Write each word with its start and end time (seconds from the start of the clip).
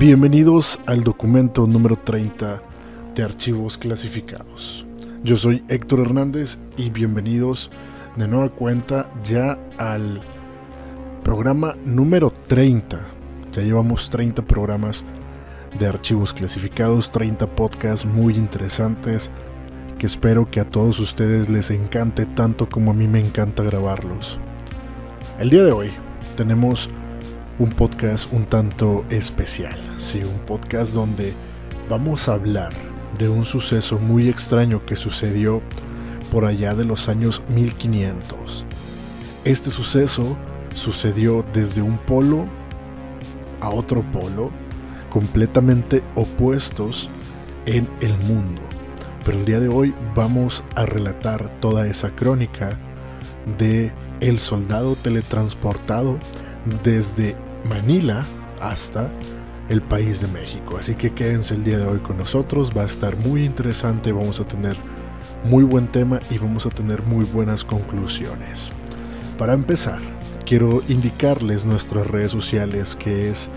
Bienvenidos 0.00 0.80
al 0.86 1.04
documento 1.04 1.66
número 1.66 1.94
30 1.94 2.62
de 3.14 3.22
archivos 3.22 3.76
clasificados. 3.76 4.86
Yo 5.22 5.36
soy 5.36 5.62
Héctor 5.68 6.00
Hernández 6.00 6.56
y 6.78 6.88
bienvenidos 6.88 7.70
de 8.16 8.26
nueva 8.26 8.48
cuenta 8.48 9.12
ya 9.22 9.58
al 9.76 10.22
programa 11.22 11.76
número 11.84 12.32
30. 12.46 12.98
Ya 13.52 13.60
llevamos 13.60 14.08
30 14.08 14.40
programas 14.46 15.04
de 15.78 15.86
archivos 15.86 16.32
clasificados, 16.32 17.10
30 17.10 17.54
podcasts 17.54 18.06
muy 18.06 18.36
interesantes 18.36 19.30
que 19.98 20.06
espero 20.06 20.50
que 20.50 20.60
a 20.60 20.70
todos 20.70 20.98
ustedes 20.98 21.50
les 21.50 21.70
encante 21.70 22.24
tanto 22.24 22.70
como 22.70 22.92
a 22.92 22.94
mí 22.94 23.06
me 23.06 23.20
encanta 23.20 23.62
grabarlos. 23.62 24.38
El 25.38 25.50
día 25.50 25.62
de 25.62 25.72
hoy 25.72 25.92
tenemos 26.36 26.88
un 27.60 27.68
podcast 27.68 28.32
un 28.32 28.46
tanto 28.46 29.04
especial, 29.10 29.78
sí, 29.98 30.22
un 30.22 30.38
podcast 30.46 30.94
donde 30.94 31.34
vamos 31.90 32.26
a 32.26 32.32
hablar 32.32 32.72
de 33.18 33.28
un 33.28 33.44
suceso 33.44 33.98
muy 33.98 34.30
extraño 34.30 34.86
que 34.86 34.96
sucedió 34.96 35.60
por 36.30 36.46
allá 36.46 36.74
de 36.74 36.86
los 36.86 37.10
años 37.10 37.42
1500. 37.50 38.64
Este 39.44 39.70
suceso 39.70 40.38
sucedió 40.74 41.44
desde 41.52 41.82
un 41.82 41.98
polo 41.98 42.46
a 43.60 43.68
otro 43.68 44.10
polo, 44.10 44.50
completamente 45.10 46.02
opuestos 46.14 47.10
en 47.66 47.86
el 48.00 48.16
mundo. 48.20 48.62
Pero 49.22 49.38
el 49.38 49.44
día 49.44 49.60
de 49.60 49.68
hoy 49.68 49.94
vamos 50.14 50.64
a 50.76 50.86
relatar 50.86 51.60
toda 51.60 51.86
esa 51.86 52.08
crónica 52.16 52.78
de 53.58 53.92
el 54.20 54.38
soldado 54.38 54.96
teletransportado 54.96 56.16
desde 56.82 57.36
Manila 57.64 58.26
hasta 58.60 59.10
el 59.68 59.82
país 59.82 60.20
de 60.20 60.26
México. 60.28 60.76
Así 60.78 60.94
que 60.94 61.12
quédense 61.12 61.54
el 61.54 61.64
día 61.64 61.78
de 61.78 61.86
hoy 61.86 62.00
con 62.00 62.18
nosotros, 62.18 62.70
va 62.76 62.82
a 62.82 62.86
estar 62.86 63.16
muy 63.16 63.44
interesante, 63.44 64.12
vamos 64.12 64.40
a 64.40 64.44
tener 64.44 64.76
muy 65.44 65.64
buen 65.64 65.88
tema 65.88 66.20
y 66.30 66.38
vamos 66.38 66.66
a 66.66 66.70
tener 66.70 67.02
muy 67.02 67.24
buenas 67.24 67.64
conclusiones. 67.64 68.70
Para 69.38 69.54
empezar, 69.54 70.00
quiero 70.44 70.82
indicarles 70.88 71.64
nuestras 71.64 72.06
redes 72.06 72.32
sociales 72.32 72.96
que 72.96 73.30
es 73.30 73.48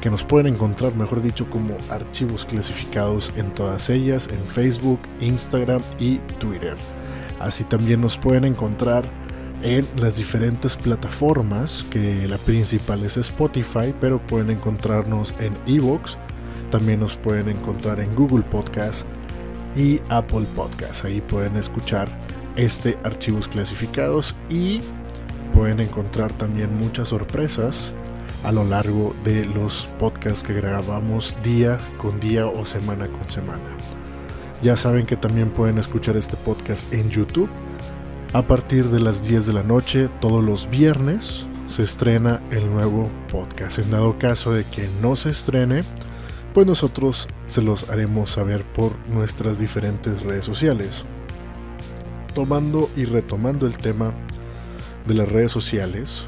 que 0.00 0.10
nos 0.10 0.24
pueden 0.24 0.54
encontrar, 0.54 0.94
mejor 0.94 1.22
dicho, 1.22 1.50
como 1.50 1.76
archivos 1.90 2.44
clasificados 2.44 3.32
en 3.36 3.52
todas 3.52 3.90
ellas, 3.90 4.28
en 4.32 4.38
Facebook, 4.46 5.00
Instagram 5.20 5.82
y 5.98 6.18
Twitter. 6.38 6.76
Así 7.40 7.64
también 7.64 8.00
nos 8.00 8.16
pueden 8.16 8.44
encontrar 8.44 9.08
en 9.62 9.86
las 9.96 10.16
diferentes 10.16 10.76
plataformas, 10.76 11.84
que 11.90 12.26
la 12.28 12.38
principal 12.38 13.04
es 13.04 13.16
Spotify, 13.16 13.94
pero 14.00 14.24
pueden 14.26 14.50
encontrarnos 14.50 15.34
en 15.40 15.56
Evox, 15.66 16.16
también 16.70 17.00
nos 17.00 17.16
pueden 17.16 17.48
encontrar 17.48 18.00
en 18.00 18.14
Google 18.14 18.44
Podcast 18.44 19.06
y 19.74 20.00
Apple 20.08 20.46
Podcast. 20.54 21.04
Ahí 21.04 21.20
pueden 21.20 21.56
escuchar 21.56 22.08
este 22.56 22.98
archivos 23.04 23.48
clasificados 23.48 24.34
y 24.48 24.80
pueden 25.52 25.80
encontrar 25.80 26.32
también 26.32 26.76
muchas 26.76 27.08
sorpresas 27.08 27.92
a 28.44 28.52
lo 28.52 28.64
largo 28.64 29.16
de 29.24 29.44
los 29.44 29.88
podcasts 29.98 30.42
que 30.42 30.54
grabamos 30.54 31.36
día 31.42 31.80
con 31.96 32.20
día 32.20 32.46
o 32.46 32.64
semana 32.64 33.08
con 33.08 33.28
semana. 33.28 33.76
Ya 34.62 34.76
saben 34.76 35.06
que 35.06 35.16
también 35.16 35.50
pueden 35.50 35.78
escuchar 35.78 36.16
este 36.16 36.36
podcast 36.36 36.92
en 36.92 37.10
YouTube 37.10 37.48
a 38.34 38.46
partir 38.46 38.90
de 38.90 39.00
las 39.00 39.26
10 39.26 39.46
de 39.46 39.52
la 39.54 39.62
noche, 39.62 40.10
todos 40.20 40.44
los 40.44 40.68
viernes, 40.68 41.46
se 41.66 41.82
estrena 41.82 42.42
el 42.50 42.70
nuevo 42.70 43.10
podcast. 43.30 43.78
En 43.78 43.90
dado 43.90 44.18
caso 44.18 44.52
de 44.52 44.64
que 44.64 44.88
no 45.00 45.16
se 45.16 45.30
estrene, 45.30 45.82
pues 46.52 46.66
nosotros 46.66 47.26
se 47.46 47.62
los 47.62 47.88
haremos 47.88 48.30
saber 48.30 48.64
por 48.64 48.98
nuestras 49.08 49.58
diferentes 49.58 50.22
redes 50.22 50.44
sociales. 50.44 51.04
Tomando 52.34 52.90
y 52.96 53.06
retomando 53.06 53.66
el 53.66 53.78
tema 53.78 54.12
de 55.06 55.14
las 55.14 55.28
redes 55.30 55.50
sociales, 55.50 56.24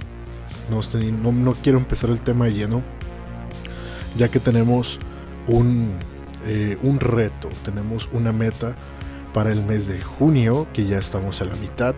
no, 0.70 1.54
quiero 1.62 1.78
empezar 1.78 2.10
el 2.10 2.22
tema 2.22 2.48
lleno, 2.48 2.82
ya 4.16 4.28
que 4.28 4.40
tenemos 4.40 4.98
un, 5.46 5.98
eh, 6.46 6.78
un 6.82 6.98
reto, 6.98 7.50
tenemos 7.62 8.08
una 8.12 8.32
meta 8.32 8.74
para 9.32 9.52
el 9.52 9.64
mes 9.64 9.86
de 9.86 10.00
junio, 10.00 10.66
que 10.72 10.86
ya 10.86 10.98
estamos 10.98 11.41
a 11.41 11.44
la 11.44 11.56
mitad, 11.56 11.94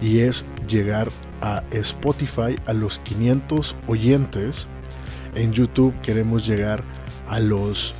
y 0.00 0.20
es 0.20 0.44
llegar 0.68 1.10
a 1.40 1.62
Spotify 1.70 2.56
a 2.66 2.72
los 2.72 2.98
500 3.00 3.76
oyentes. 3.86 4.68
En 5.34 5.52
YouTube 5.52 5.94
queremos 6.00 6.46
llegar 6.46 6.82
a 7.28 7.40
los 7.40 7.94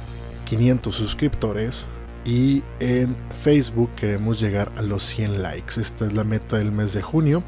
500 0.45 0.95
suscriptores 0.95 1.87
y 2.25 2.63
en 2.81 3.17
Facebook 3.31 3.91
queremos 3.95 4.41
llegar 4.41 4.73
a 4.77 4.83
los 4.83 5.05
100 5.05 5.43
likes. 5.43 5.81
Esta 5.81 6.07
es 6.07 6.13
la 6.13 6.25
meta 6.25 6.59
del 6.59 6.73
mes 6.73 6.93
de 6.93 7.03
junio. 7.03 7.45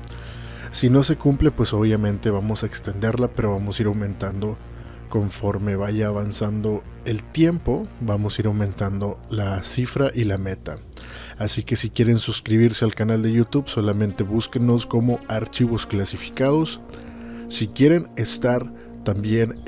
Si 0.70 0.91
no 0.91 1.03
se 1.03 1.16
cumple, 1.16 1.50
pues 1.50 1.72
obviamente 1.72 2.31
vamos 2.31 2.62
a 2.62 2.66
extenderla, 2.66 3.28
pero 3.28 3.53
vamos 3.53 3.78
a 3.78 3.82
ir 3.82 3.87
aumentando 3.88 4.59
conforme 5.09 5.76
vaya 5.76 6.09
avanzando 6.09 6.82
el 7.05 7.25
tiempo, 7.25 7.88
vamos 8.00 8.38
a 8.38 8.43
ir 8.43 8.47
aumentando 8.47 9.19
la 9.31 9.62
cifra 9.62 10.10
y 10.15 10.25
la 10.25 10.38
meta. 10.38 10.78
Así 11.38 11.62
que 11.62 11.76
si 11.76 11.91
quieren 11.91 12.19
suscribirse 12.19 12.84
al 12.84 12.94
canal 12.94 13.22
de 13.22 13.32
YouTube, 13.32 13.69
solamente 13.69 14.24
búsquenos 14.24 14.86
como 14.86 15.20
archivos 15.28 15.86
clasificados. 15.86 16.80
Si 17.48 17.69
quieren 17.69 18.08
estar 18.16 18.72
también 19.04 19.60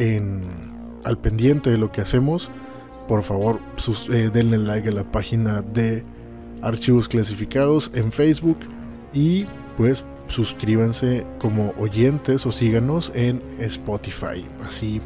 al 1.05 1.19
pendiente 1.19 1.71
de 1.71 1.79
lo 1.79 1.93
que 1.93 2.01
hacemos, 2.01 2.51
por 3.09 3.23
favor 3.23 3.59
eh, 4.11 4.31
denle 4.33 4.59
like 4.59 4.89
a 4.89 4.93
la 4.93 5.11
página 5.11 5.63
de 5.63 6.05
archivos 6.63 7.09
clasificados 7.09 7.91
en 7.95 8.13
Facebook 8.13 8.59
y 9.13 9.47
pues 9.77 10.05
suscríbanse 10.29 11.27
como 11.39 11.75
oyentes 11.79 12.47
o 12.47 12.53
síganos 12.53 13.11
en 13.15 13.43
Spotify. 13.59 14.47
Así 14.65 15.01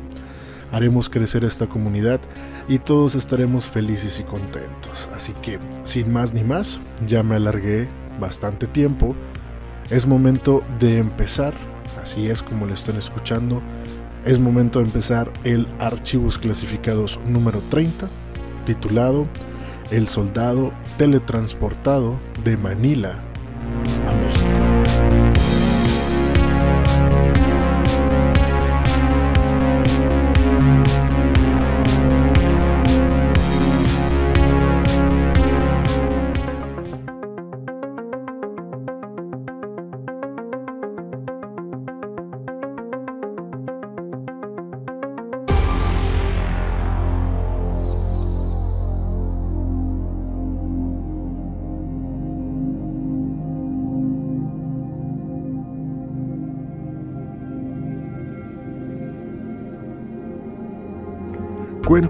haremos 0.71 1.09
crecer 1.09 1.45
esta 1.45 1.67
comunidad 1.67 2.21
y 2.69 2.79
todos 2.79 3.15
estaremos 3.15 3.67
felices 3.67 4.21
y 4.21 4.25
contentos. 4.25 5.09
Así 5.15 5.33
que, 5.43 5.59
sin 5.85 6.13
más 6.13 6.33
ni 6.33 6.43
más, 6.43 6.81
ya 7.07 7.23
me 7.23 7.37
alargué 7.37 7.89
bastante 8.19 8.67
tiempo. 8.67 9.15
Es 9.91 10.07
momento 10.07 10.63
de 10.79 10.99
empezar, 10.99 11.55
así 12.03 12.29
es 12.29 12.43
como 12.43 12.67
lo 12.67 12.75
están 12.75 12.97
escuchando. 12.97 13.63
Es 14.25 14.39
momento 14.39 14.79
de 14.79 14.87
empezar 14.87 15.31
el 15.45 15.67
archivos 15.79 16.39
clasificados 16.39 17.21
número 17.27 17.61
30, 17.69 18.09
titulado 18.65 19.27
El 19.91 20.09
soldado 20.09 20.73
teletransportado 20.97 22.19
de 22.43 22.57
Manila 22.57 23.23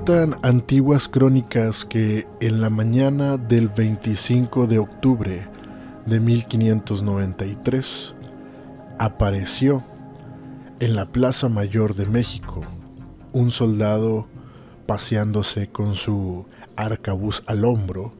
Antiguas 0.06 1.08
crónicas 1.08 1.86
que 1.86 2.26
en 2.40 2.60
la 2.60 2.68
mañana 2.68 3.38
del 3.38 3.68
25 3.68 4.66
de 4.66 4.78
octubre 4.78 5.48
de 6.04 6.20
1593 6.20 8.14
apareció 8.98 9.82
en 10.78 10.94
la 10.94 11.06
Plaza 11.06 11.48
Mayor 11.48 11.94
de 11.94 12.04
México 12.04 12.60
un 13.32 13.50
soldado 13.50 14.26
paseándose 14.84 15.68
con 15.68 15.94
su 15.94 16.44
arcabuz 16.76 17.42
al 17.46 17.64
hombro 17.64 18.12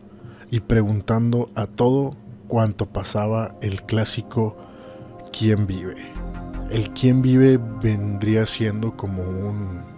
y 0.51 0.61
preguntando 0.61 1.51
a 1.55 1.67
todo 1.67 2.17
cuanto 2.49 2.87
pasaba 2.87 3.57
el 3.61 3.83
clásico 3.83 4.57
¿Quién 5.39 5.67
vive? 5.67 5.97
El 6.71 6.95
¿Quién 6.95 7.21
vive? 7.21 7.59
vendría 7.83 8.47
siendo 8.47 8.97
como 8.97 9.23
un 9.23 9.94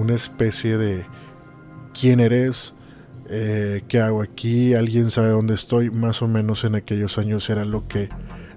una 0.00 0.14
especie 0.14 0.76
de 0.76 1.06
quién 1.98 2.20
eres, 2.20 2.74
eh, 3.28 3.82
qué 3.86 4.00
hago 4.00 4.22
aquí, 4.22 4.74
alguien 4.74 5.10
sabe 5.10 5.28
dónde 5.28 5.54
estoy, 5.54 5.90
más 5.90 6.22
o 6.22 6.28
menos 6.28 6.64
en 6.64 6.74
aquellos 6.74 7.18
años 7.18 7.48
era 7.50 7.64
lo 7.64 7.86
que 7.86 8.08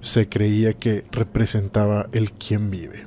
se 0.01 0.27
creía 0.27 0.73
que 0.73 1.05
representaba 1.11 2.07
el 2.11 2.31
quién 2.33 2.69
vive. 2.69 3.05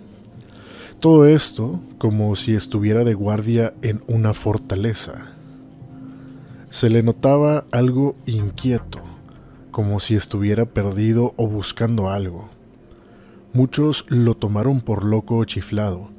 Todo 1.00 1.26
esto 1.26 1.80
como 1.98 2.34
si 2.36 2.54
estuviera 2.54 3.04
de 3.04 3.14
guardia 3.14 3.74
en 3.82 4.02
una 4.06 4.32
fortaleza. 4.32 5.26
Se 6.70 6.88
le 6.88 7.02
notaba 7.02 7.66
algo 7.70 8.16
inquieto, 8.26 9.00
como 9.70 10.00
si 10.00 10.14
estuviera 10.14 10.64
perdido 10.64 11.34
o 11.36 11.46
buscando 11.46 12.08
algo. 12.10 12.48
Muchos 13.52 14.04
lo 14.08 14.34
tomaron 14.36 14.80
por 14.80 15.04
loco 15.04 15.36
o 15.36 15.44
chiflado, 15.44 16.10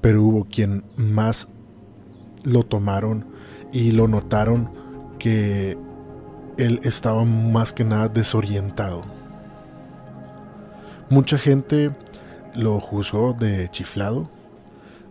pero 0.00 0.22
hubo 0.22 0.44
quien 0.44 0.84
más 0.96 1.48
lo 2.44 2.62
tomaron 2.62 3.26
y 3.72 3.90
lo 3.90 4.08
notaron 4.08 4.70
que 5.18 5.76
él 6.56 6.80
estaba 6.84 7.24
más 7.24 7.72
que 7.72 7.84
nada 7.84 8.08
desorientado. 8.08 9.02
Mucha 11.10 11.38
gente 11.38 11.94
lo 12.54 12.80
juzgó 12.80 13.32
de 13.32 13.68
chiflado, 13.70 14.30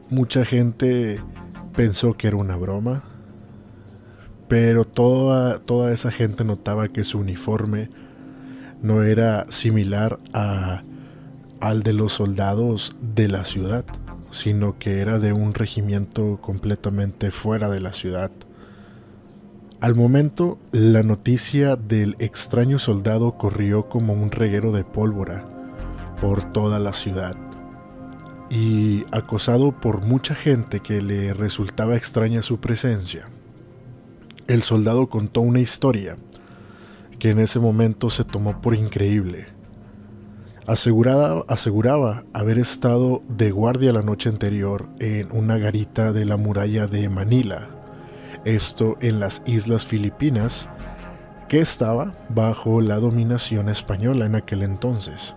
mucha 0.10 0.46
gente 0.46 1.20
pensó 1.76 2.14
que 2.14 2.28
era 2.28 2.38
una 2.38 2.56
broma, 2.56 3.04
pero 4.48 4.86
toda, 4.86 5.60
toda 5.60 5.92
esa 5.92 6.12
gente 6.12 6.44
notaba 6.44 6.88
que 6.88 7.04
su 7.04 7.20
uniforme 7.20 7.90
no 8.82 9.04
era 9.04 9.46
similar 9.50 10.20
a 10.34 10.84
al 11.64 11.82
de 11.82 11.94
los 11.94 12.12
soldados 12.12 12.94
de 13.02 13.30
la 13.30 13.46
ciudad, 13.46 13.86
sino 14.34 14.80
que 14.80 15.00
era 15.00 15.20
de 15.20 15.32
un 15.32 15.54
regimiento 15.54 16.40
completamente 16.42 17.30
fuera 17.30 17.70
de 17.70 17.80
la 17.80 17.94
ciudad. 17.94 18.32
Al 19.80 19.96
momento, 19.96 20.58
la 20.72 21.04
noticia 21.04 21.76
del 21.76 22.16
extraño 22.20 22.80
soldado 22.80 23.38
corrió 23.38 23.90
como 23.90 24.14
un 24.14 24.32
reguero 24.32 24.72
de 24.72 24.84
pólvora 24.84 25.46
por 26.20 26.52
toda 26.52 26.80
la 26.80 26.94
ciudad. 26.94 27.36
Y 28.50 29.06
acosado 29.12 29.80
por 29.80 30.02
mucha 30.02 30.36
gente 30.36 30.80
que 30.80 31.02
le 31.02 31.34
resultaba 31.34 31.96
extraña 31.96 32.42
su 32.42 32.60
presencia, 32.60 33.28
el 34.48 34.64
soldado 34.64 35.10
contó 35.10 35.42
una 35.42 35.60
historia 35.60 36.16
que 37.20 37.30
en 37.30 37.40
ese 37.40 37.60
momento 37.60 38.10
se 38.10 38.24
tomó 38.24 38.62
por 38.62 38.76
increíble 38.76 39.48
aseguraba 40.68 42.24
haber 42.34 42.58
estado 42.58 43.22
de 43.28 43.52
guardia 43.52 43.92
la 43.92 44.02
noche 44.02 44.30
anterior 44.30 44.88
en 45.00 45.32
una 45.32 45.58
garita 45.58 46.14
de 46.14 46.26
la 46.26 46.38
muralla 46.38 46.88
de 46.88 47.10
Manila, 47.10 47.70
esto 48.46 48.98
en 49.02 49.20
las 49.20 49.42
islas 49.46 49.86
Filipinas, 49.86 50.68
que 51.50 51.60
estaba 51.60 52.14
bajo 52.30 52.82
la 52.82 53.00
dominación 53.00 53.70
española 53.70 54.26
en 54.26 54.36
aquel 54.36 54.64
entonces, 54.64 55.36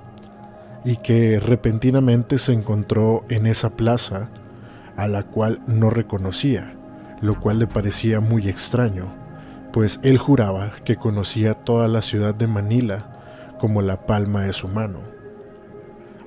y 0.84 0.96
que 0.96 1.40
repentinamente 1.40 2.38
se 2.38 2.52
encontró 2.52 3.24
en 3.28 3.46
esa 3.46 3.70
plaza 3.70 4.30
a 4.96 5.08
la 5.08 5.24
cual 5.24 5.60
no 5.66 5.90
reconocía, 5.90 6.74
lo 7.20 7.40
cual 7.40 7.58
le 7.58 7.66
parecía 7.66 8.20
muy 8.20 8.48
extraño, 8.48 9.06
pues 9.72 10.00
él 10.02 10.18
juraba 10.18 10.72
que 10.84 10.96
conocía 10.96 11.54
toda 11.54 11.88
la 11.88 12.00
ciudad 12.00 12.34
de 12.34 12.46
Manila 12.46 13.12
como 13.58 13.82
la 13.82 14.06
palma 14.06 14.42
de 14.42 14.52
su 14.52 14.68
mano. 14.68 15.15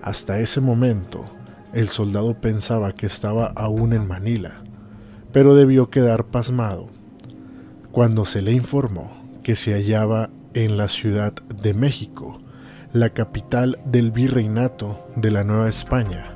Hasta 0.02 0.40
ese 0.40 0.62
momento, 0.62 1.26
el 1.74 1.88
soldado 1.88 2.40
pensaba 2.40 2.94
que 2.94 3.06
estaba 3.06 3.48
aún 3.48 3.94
en 3.94 4.08
Manila, 4.08 4.62
pero 5.32 5.56
debió 5.56 5.90
quedar 5.90 6.26
pasmado 6.26 6.88
cuando 7.92 8.26
se 8.26 8.42
le 8.42 8.52
informó 8.52 9.12
que 9.44 9.56
se 9.56 9.74
hallaba 9.74 10.30
en 10.54 10.78
la 10.78 10.88
Ciudad 10.88 11.34
de 11.34 11.74
México, 11.74 12.40
la 12.94 13.10
capital 13.10 13.80
del 13.86 14.12
virreinato 14.12 15.08
de 15.16 15.32
la 15.32 15.44
Nueva 15.44 15.70
España, 15.70 16.36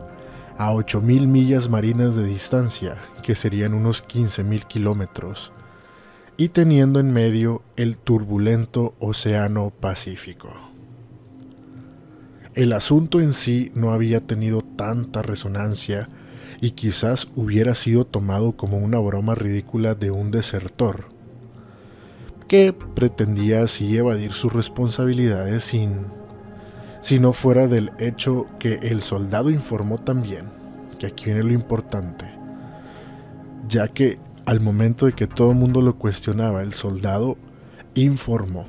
a 0.57 0.73
8.000 0.73 1.27
millas 1.27 1.69
marinas 1.69 2.15
de 2.15 2.25
distancia, 2.25 2.97
que 3.23 3.35
serían 3.35 3.73
unos 3.73 4.03
15.000 4.03 4.65
kilómetros, 4.67 5.51
y 6.37 6.49
teniendo 6.49 6.99
en 6.99 7.11
medio 7.11 7.61
el 7.75 7.97
turbulento 7.97 8.95
Océano 8.99 9.71
Pacífico. 9.71 10.72
El 12.55 12.73
asunto 12.73 13.19
en 13.19 13.33
sí 13.33 13.71
no 13.73 13.93
había 13.93 14.19
tenido 14.19 14.61
tanta 14.61 15.23
resonancia 15.23 16.07
y 16.61 16.71
quizás 16.71 17.27
hubiera 17.35 17.73
sido 17.73 18.05
tomado 18.05 18.51
como 18.51 18.77
una 18.77 18.99
broma 18.99 19.33
ridícula 19.33 19.95
de 19.95 20.11
un 20.11 20.29
desertor, 20.29 21.05
que 22.47 22.71
pretendía 22.71 23.63
así 23.63 23.97
evadir 23.97 24.33
sus 24.33 24.53
responsabilidades 24.53 25.63
sin 25.63 26.05
si 27.01 27.19
no 27.19 27.33
fuera 27.33 27.67
del 27.67 27.91
hecho 27.97 28.45
que 28.59 28.75
el 28.83 29.01
soldado 29.01 29.49
informó 29.49 29.97
también, 29.97 30.45
que 30.99 31.07
aquí 31.07 31.25
viene 31.25 31.41
lo 31.41 31.53
importante, 31.53 32.25
ya 33.67 33.87
que 33.87 34.19
al 34.45 34.59
momento 34.59 35.07
de 35.07 35.13
que 35.13 35.25
todo 35.25 35.51
el 35.51 35.57
mundo 35.57 35.81
lo 35.81 35.97
cuestionaba, 35.97 36.61
el 36.61 36.73
soldado 36.73 37.35
informó 37.95 38.67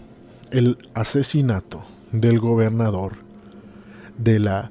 el 0.51 0.79
asesinato 0.95 1.85
del 2.13 2.41
gobernador 2.41 3.24
de 4.19 4.39
la 4.39 4.71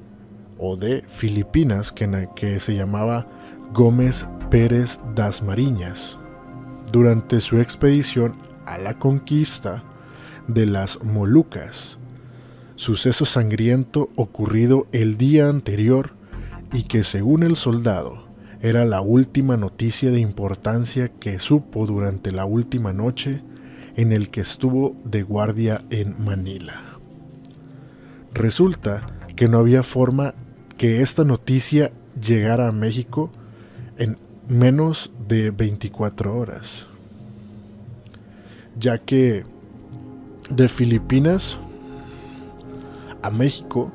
o 0.57 0.75
de 0.75 1.03
Filipinas 1.07 1.91
que, 1.91 2.29
que 2.35 2.59
se 2.59 2.75
llamaba 2.75 3.27
Gómez 3.73 4.25
Pérez 4.49 4.99
das 5.15 5.41
Mariñas 5.41 6.17
durante 6.91 7.39
su 7.39 7.59
expedición 7.59 8.35
a 8.65 8.77
la 8.77 8.99
conquista 8.99 9.83
de 10.47 10.65
las 10.65 11.03
Molucas, 11.03 11.97
suceso 12.75 13.25
sangriento 13.25 14.09
ocurrido 14.15 14.87
el 14.91 15.17
día 15.17 15.49
anterior 15.49 16.11
y 16.71 16.83
que 16.83 17.03
según 17.03 17.43
el 17.43 17.55
soldado 17.55 18.27
era 18.61 18.85
la 18.85 19.01
última 19.01 19.57
noticia 19.57 20.11
de 20.11 20.19
importancia 20.19 21.09
que 21.09 21.39
supo 21.39 21.85
durante 21.85 22.31
la 22.31 22.45
última 22.45 22.93
noche 22.93 23.41
en 23.95 24.11
el 24.11 24.29
que 24.29 24.41
estuvo 24.41 24.95
de 25.03 25.23
guardia 25.23 25.81
en 25.89 26.23
Manila. 26.23 26.81
Resulta 28.33 29.05
que 29.35 29.47
no 29.47 29.57
había 29.57 29.83
forma 29.83 30.33
que 30.77 31.01
esta 31.01 31.23
noticia 31.23 31.91
llegara 32.19 32.67
a 32.67 32.71
México 32.71 33.31
en 33.97 34.17
menos 34.47 35.11
de 35.27 35.51
24 35.51 36.35
horas. 36.35 36.87
Ya 38.77 38.97
que 38.97 39.45
de 40.49 40.67
Filipinas 40.67 41.57
a 43.21 43.29
México 43.29 43.91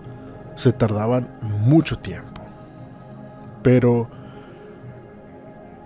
se 0.57 0.73
tardaban 0.73 1.31
mucho 1.43 1.99
tiempo. 1.99 2.43
Pero 3.63 4.09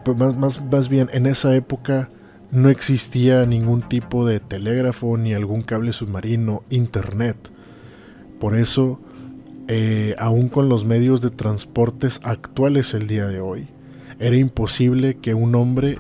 pues 0.04 0.16
más, 0.16 0.36
más, 0.36 0.64
más 0.64 0.88
bien 0.88 1.08
en 1.12 1.26
esa 1.26 1.54
época 1.54 2.08
no 2.50 2.68
existía 2.68 3.46
ningún 3.46 3.82
tipo 3.82 4.26
de 4.26 4.40
telégrafo 4.40 5.16
ni 5.16 5.32
algún 5.32 5.62
cable 5.62 5.92
submarino, 5.92 6.62
internet. 6.70 7.36
Por 8.38 8.56
eso 8.56 9.00
eh, 9.74 10.14
aún 10.18 10.50
con 10.50 10.68
los 10.68 10.84
medios 10.84 11.22
de 11.22 11.30
transportes 11.30 12.20
actuales 12.24 12.92
el 12.92 13.06
día 13.06 13.26
de 13.26 13.40
hoy, 13.40 13.68
era 14.18 14.36
imposible 14.36 15.16
que 15.16 15.32
un 15.32 15.54
hombre 15.54 15.98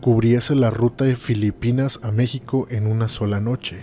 cubriese 0.00 0.54
la 0.54 0.70
ruta 0.70 1.04
de 1.04 1.14
Filipinas 1.14 2.00
a 2.02 2.10
México 2.10 2.66
en 2.70 2.86
una 2.86 3.10
sola 3.10 3.40
noche. 3.40 3.80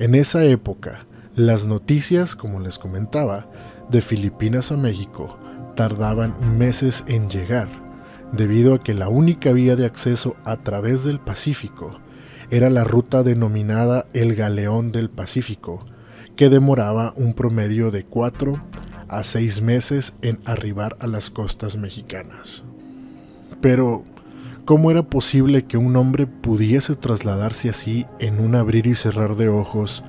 En 0.00 0.16
esa 0.16 0.44
época, 0.44 1.06
las 1.36 1.68
noticias, 1.68 2.34
como 2.34 2.58
les 2.58 2.76
comentaba, 2.76 3.48
de 3.88 4.00
Filipinas 4.00 4.72
a 4.72 4.76
México 4.76 5.38
tardaban 5.76 6.58
meses 6.58 7.04
en 7.06 7.30
llegar, 7.30 7.68
debido 8.32 8.74
a 8.74 8.82
que 8.82 8.94
la 8.94 9.08
única 9.08 9.52
vía 9.52 9.76
de 9.76 9.86
acceso 9.86 10.34
a 10.42 10.56
través 10.56 11.04
del 11.04 11.20
Pacífico 11.20 12.00
era 12.50 12.68
la 12.68 12.82
ruta 12.82 13.22
denominada 13.22 14.06
el 14.12 14.34
Galeón 14.34 14.90
del 14.90 15.08
Pacífico, 15.08 15.86
que 16.40 16.48
demoraba 16.48 17.12
un 17.16 17.34
promedio 17.34 17.90
de 17.90 18.06
4 18.06 18.62
a 19.08 19.24
6 19.24 19.60
meses 19.60 20.14
en 20.22 20.40
arribar 20.46 20.96
a 20.98 21.06
las 21.06 21.28
costas 21.28 21.76
mexicanas. 21.76 22.64
Pero, 23.60 24.04
¿cómo 24.64 24.90
era 24.90 25.02
posible 25.02 25.66
que 25.66 25.76
un 25.76 25.96
hombre 25.96 26.26
pudiese 26.26 26.94
trasladarse 26.94 27.68
así 27.68 28.06
en 28.20 28.40
un 28.40 28.54
abrir 28.54 28.86
y 28.86 28.94
cerrar 28.94 29.36
de 29.36 29.50
ojos 29.50 30.02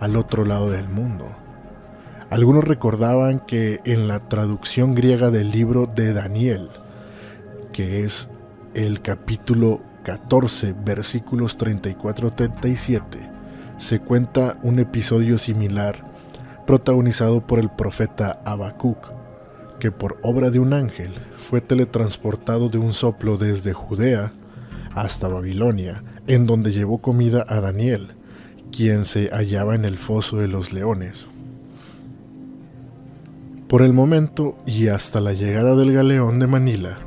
al 0.00 0.16
otro 0.16 0.46
lado 0.46 0.70
del 0.70 0.88
mundo? 0.88 1.26
Algunos 2.30 2.64
recordaban 2.64 3.38
que 3.38 3.80
en 3.84 4.08
la 4.08 4.26
traducción 4.26 4.94
griega 4.94 5.30
del 5.30 5.50
libro 5.50 5.84
de 5.84 6.14
Daniel, 6.14 6.70
que 7.74 8.04
es 8.04 8.30
el 8.72 9.02
capítulo 9.02 9.82
14, 10.04 10.74
versículos 10.82 11.58
34-37, 11.58 13.33
se 13.78 13.98
cuenta 14.00 14.58
un 14.62 14.78
episodio 14.78 15.38
similar 15.38 16.12
protagonizado 16.66 17.46
por 17.46 17.58
el 17.58 17.70
profeta 17.70 18.40
Habacuc, 18.44 19.12
que 19.78 19.90
por 19.90 20.18
obra 20.22 20.50
de 20.50 20.58
un 20.58 20.72
ángel 20.72 21.12
fue 21.36 21.60
teletransportado 21.60 22.68
de 22.68 22.78
un 22.78 22.92
soplo 22.92 23.36
desde 23.36 23.72
Judea 23.72 24.32
hasta 24.94 25.28
Babilonia, 25.28 26.02
en 26.26 26.46
donde 26.46 26.72
llevó 26.72 26.98
comida 26.98 27.44
a 27.48 27.60
Daniel, 27.60 28.12
quien 28.70 29.04
se 29.04 29.28
hallaba 29.28 29.74
en 29.74 29.84
el 29.84 29.98
foso 29.98 30.38
de 30.38 30.48
los 30.48 30.72
leones. 30.72 31.26
Por 33.68 33.82
el 33.82 33.92
momento 33.92 34.56
y 34.66 34.88
hasta 34.88 35.20
la 35.20 35.32
llegada 35.32 35.74
del 35.74 35.92
galeón 35.92 36.38
de 36.38 36.46
Manila, 36.46 36.98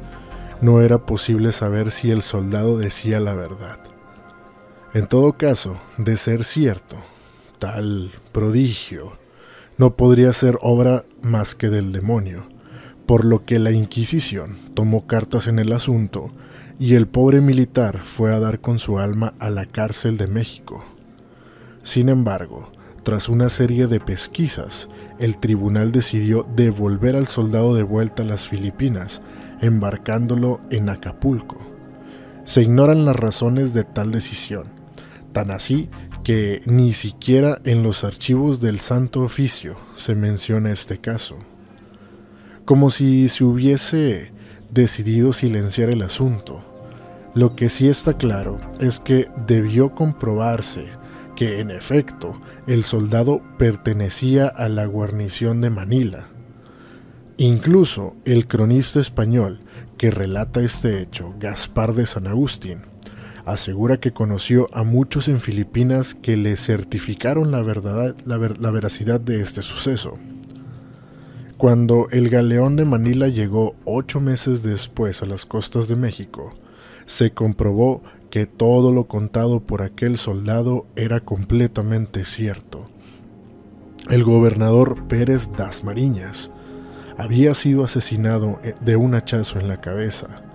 no 0.62 0.82
era 0.82 1.06
posible 1.06 1.52
saber 1.52 1.92
si 1.92 2.12
el 2.12 2.22
soldado 2.22 2.78
decía 2.78 3.20
la 3.20 3.34
verdad. 3.36 3.80
En 4.98 5.06
todo 5.06 5.34
caso, 5.34 5.78
de 6.00 6.18
ser 6.18 6.44
cierto, 6.44 6.96
tal 7.60 8.12
prodigio 8.32 9.20
no 9.78 9.96
podría 9.96 10.34
ser 10.34 10.58
obra 10.60 11.06
más 11.22 11.54
que 11.54 11.70
del 11.70 11.92
demonio, 11.92 12.48
por 13.06 13.24
lo 13.24 13.46
que 13.46 13.60
la 13.60 13.70
Inquisición 13.70 14.58
tomó 14.74 15.06
cartas 15.06 15.46
en 15.46 15.60
el 15.60 15.72
asunto 15.72 16.32
y 16.80 16.96
el 16.96 17.08
pobre 17.08 17.42
militar 17.42 18.00
fue 18.00 18.34
a 18.34 18.40
dar 18.40 18.60
con 18.60 18.80
su 18.80 18.98
alma 18.98 19.36
a 19.38 19.52
la 19.52 19.68
cárcel 19.68 20.18
de 20.18 20.26
México. 20.26 20.84
Sin 21.84 22.10
embargo, 22.10 22.72
tras 23.04 23.30
una 23.30 23.50
serie 23.50 23.86
de 23.86 24.00
pesquisas, 24.00 24.90
el 25.20 25.38
tribunal 25.38 25.92
decidió 25.92 26.48
devolver 26.56 27.16
al 27.16 27.28
soldado 27.28 27.76
de 27.76 27.84
vuelta 27.84 28.24
a 28.24 28.26
las 28.26 28.48
Filipinas, 28.48 29.22
embarcándolo 29.62 30.60
en 30.72 30.90
Acapulco. 30.90 31.60
Se 32.46 32.64
ignoran 32.64 33.06
las 33.06 33.16
razones 33.16 33.76
de 33.76 33.84
tal 33.84 34.12
decisión, 34.12 34.76
tan 35.38 35.52
así 35.52 35.88
que 36.24 36.64
ni 36.66 36.94
siquiera 36.94 37.62
en 37.64 37.84
los 37.84 38.04
archivos 38.04 38.60
del 38.60 38.80
Santo 38.80 39.22
Oficio 39.22 39.78
se 39.94 40.16
menciona 40.16 40.72
este 40.72 40.98
caso. 40.98 41.38
Como 42.66 42.90
si 42.90 43.30
se 43.30 43.44
hubiese 43.44 44.32
decidido 44.72 45.34
silenciar 45.34 45.92
el 45.92 46.02
asunto. 46.02 46.64
Lo 47.36 47.56
que 47.56 47.70
sí 47.70 47.88
está 47.88 48.18
claro 48.18 48.60
es 48.80 48.98
que 49.00 49.30
debió 49.46 49.94
comprobarse 49.94 50.88
que 51.36 51.60
en 51.60 51.70
efecto 51.70 52.42
el 52.66 52.84
soldado 52.84 53.44
pertenecía 53.60 54.48
a 54.48 54.70
la 54.70 54.88
guarnición 54.88 55.62
de 55.62 55.70
Manila. 55.70 56.30
Incluso 57.38 58.16
el 58.26 58.48
cronista 58.48 59.00
español 59.00 59.60
que 60.00 60.10
relata 60.10 60.62
este 60.62 61.00
hecho, 61.00 61.36
Gaspar 61.40 61.94
de 61.94 62.08
San 62.08 62.26
Agustín, 62.26 62.97
asegura 63.48 63.98
que 63.98 64.12
conoció 64.12 64.68
a 64.74 64.84
muchos 64.84 65.30
en 65.30 65.40
Filipinas 65.40 66.14
que 66.14 66.36
le 66.36 66.58
certificaron 66.58 67.50
la, 67.50 67.62
verdad, 67.62 68.14
la, 68.26 68.72
veracidad 68.72 69.22
de 69.22 69.40
este 69.40 69.62
suceso. 69.62 70.18
Cuando 71.56 72.10
el 72.12 72.30
galeón 72.30 72.76
de 72.76 72.84
Manila 72.84 73.30
llegó 73.30 73.76
ocho 73.86 74.20
meses 74.20 74.64
después 74.64 75.24
a 75.24 75.26
las 75.26 75.46
costas 75.46 75.88
de 75.88 75.96
México, 75.96 76.54
se 77.06 77.32
comprobó 77.32 78.04
que 78.30 78.46
todo 78.48 78.92
lo 78.92 79.06
contado 79.06 79.62
por 79.62 79.82
aquel 79.82 80.18
soldado 80.18 80.86
era 80.98 81.22
completamente 81.22 82.26
cierto. 82.26 82.90
El 84.10 84.26
gobernador 84.26 85.08
Pérez 85.08 85.50
das 85.56 85.86
Mariñas 85.86 86.52
había 87.18 87.56
sido 87.56 87.86
asesinado 87.86 88.60
eh, 88.64 88.76
de 88.82 88.98
un 88.98 89.16
hachazo 89.16 89.58
en 89.60 89.70
la 89.70 89.80
cabeza 89.80 90.47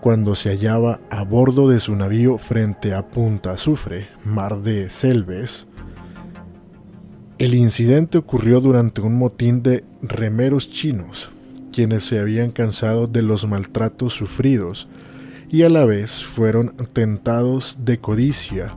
cuando 0.00 0.34
se 0.34 0.50
hallaba 0.50 1.00
a 1.10 1.24
bordo 1.24 1.68
de 1.68 1.80
su 1.80 1.94
navío 1.96 2.38
frente 2.38 2.94
a 2.94 3.08
Punta 3.08 3.52
Azufre, 3.52 4.08
mar 4.24 4.60
de 4.60 4.90
Selves. 4.90 5.66
El 7.38 7.54
incidente 7.54 8.18
ocurrió 8.18 8.60
durante 8.60 9.00
un 9.00 9.16
motín 9.16 9.62
de 9.62 9.84
remeros 10.02 10.70
chinos, 10.70 11.30
quienes 11.72 12.04
se 12.04 12.18
habían 12.18 12.50
cansado 12.50 13.06
de 13.06 13.22
los 13.22 13.46
maltratos 13.46 14.14
sufridos 14.14 14.88
y 15.48 15.62
a 15.62 15.70
la 15.70 15.84
vez 15.84 16.24
fueron 16.24 16.74
tentados 16.92 17.78
de 17.84 17.98
codicia 17.98 18.76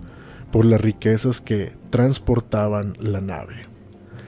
por 0.51 0.65
las 0.65 0.81
riquezas 0.81 1.41
que 1.41 1.73
transportaban 1.89 2.95
la 2.99 3.21
nave. 3.21 3.67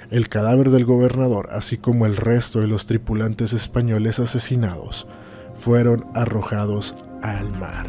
El 0.10 0.30
cadáver 0.30 0.70
del 0.70 0.86
gobernador, 0.86 1.50
así 1.52 1.78
como 1.78 2.06
el 2.06 2.18
resto 2.18 2.60
de 2.60 2.68
los 2.68 2.86
tripulantes 2.86 3.54
españoles 3.54 4.20
asesinados, 4.20 5.08
fueron 5.64 6.06
arrojados 6.14 6.94
al 7.22 7.50
mar. 7.58 7.88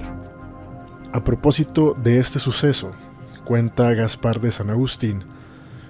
A 1.12 1.24
propósito 1.24 1.96
de 2.00 2.20
este 2.20 2.38
suceso, 2.38 2.92
cuenta 3.44 3.92
Gaspar 3.94 4.40
de 4.40 4.52
San 4.52 4.70
Agustín 4.70 5.24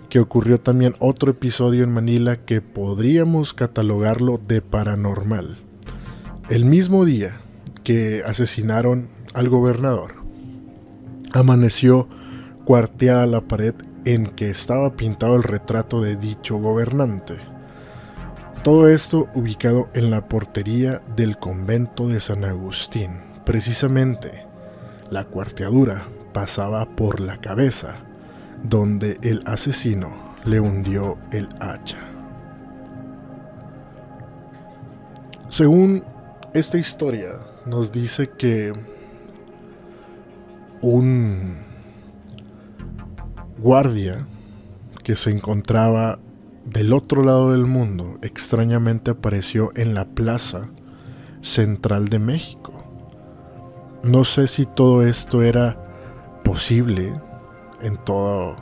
que 0.08 0.18
ocurrió 0.18 0.58
también 0.58 0.94
otro 0.98 1.32
episodio 1.32 1.84
en 1.84 1.92
Manila 1.92 2.36
que 2.36 2.62
podríamos 2.62 3.52
catalogarlo 3.52 4.40
de 4.48 4.62
paranormal. 4.62 5.58
El 6.48 6.64
mismo 6.64 7.04
día 7.04 7.36
que 7.82 8.22
asesinaron 8.24 9.08
al 9.34 9.50
gobernador, 9.50 10.14
amaneció 11.34 12.08
cuarteada 12.64 13.26
la 13.26 13.42
pared 13.42 13.74
en 14.06 14.24
que 14.24 14.48
estaba 14.48 14.96
pintado 14.96 15.36
el 15.36 15.42
retrato 15.42 16.00
de 16.00 16.16
dicho 16.16 16.56
gobernante. 16.56 17.53
Todo 18.64 18.88
esto 18.88 19.28
ubicado 19.34 19.90
en 19.92 20.10
la 20.10 20.26
portería 20.26 21.02
del 21.16 21.36
convento 21.36 22.08
de 22.08 22.18
San 22.18 22.46
Agustín. 22.46 23.20
Precisamente, 23.44 24.46
la 25.10 25.26
cuarteadura 25.26 26.06
pasaba 26.32 26.86
por 26.86 27.20
la 27.20 27.36
cabeza, 27.36 27.96
donde 28.62 29.18
el 29.20 29.42
asesino 29.44 30.34
le 30.46 30.60
hundió 30.60 31.18
el 31.30 31.46
hacha. 31.60 31.98
Según 35.50 36.02
esta 36.54 36.78
historia, 36.78 37.32
nos 37.66 37.92
dice 37.92 38.30
que 38.30 38.72
un 40.80 41.58
guardia 43.58 44.26
que 45.02 45.16
se 45.16 45.32
encontraba 45.32 46.18
del 46.64 46.92
otro 46.92 47.22
lado 47.22 47.52
del 47.52 47.66
mundo 47.66 48.18
extrañamente 48.22 49.10
apareció 49.10 49.70
en 49.74 49.94
la 49.94 50.06
plaza 50.06 50.70
central 51.42 52.08
de 52.08 52.18
México. 52.18 52.72
No 54.02 54.24
sé 54.24 54.48
si 54.48 54.66
todo 54.66 55.02
esto 55.02 55.42
era 55.42 56.40
posible 56.42 57.14
en 57.82 57.96
toda 58.04 58.56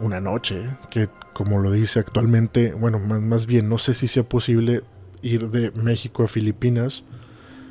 una 0.00 0.20
noche, 0.20 0.68
que 0.90 1.08
como 1.32 1.58
lo 1.58 1.70
dice 1.70 2.00
actualmente, 2.00 2.72
bueno, 2.72 2.98
más, 2.98 3.20
más 3.20 3.46
bien 3.46 3.68
no 3.68 3.78
sé 3.78 3.94
si 3.94 4.08
sea 4.08 4.28
posible 4.28 4.82
ir 5.22 5.50
de 5.50 5.70
México 5.72 6.24
a 6.24 6.28
Filipinas 6.28 7.04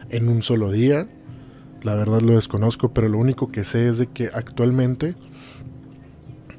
en 0.09 0.29
un 0.29 0.41
solo 0.41 0.71
día. 0.71 1.07
La 1.83 1.95
verdad 1.95 2.21
lo 2.21 2.33
desconozco, 2.33 2.93
pero 2.93 3.09
lo 3.09 3.17
único 3.17 3.51
que 3.51 3.63
sé 3.63 3.87
es 3.87 3.97
de 3.97 4.07
que 4.07 4.29
actualmente 4.33 5.15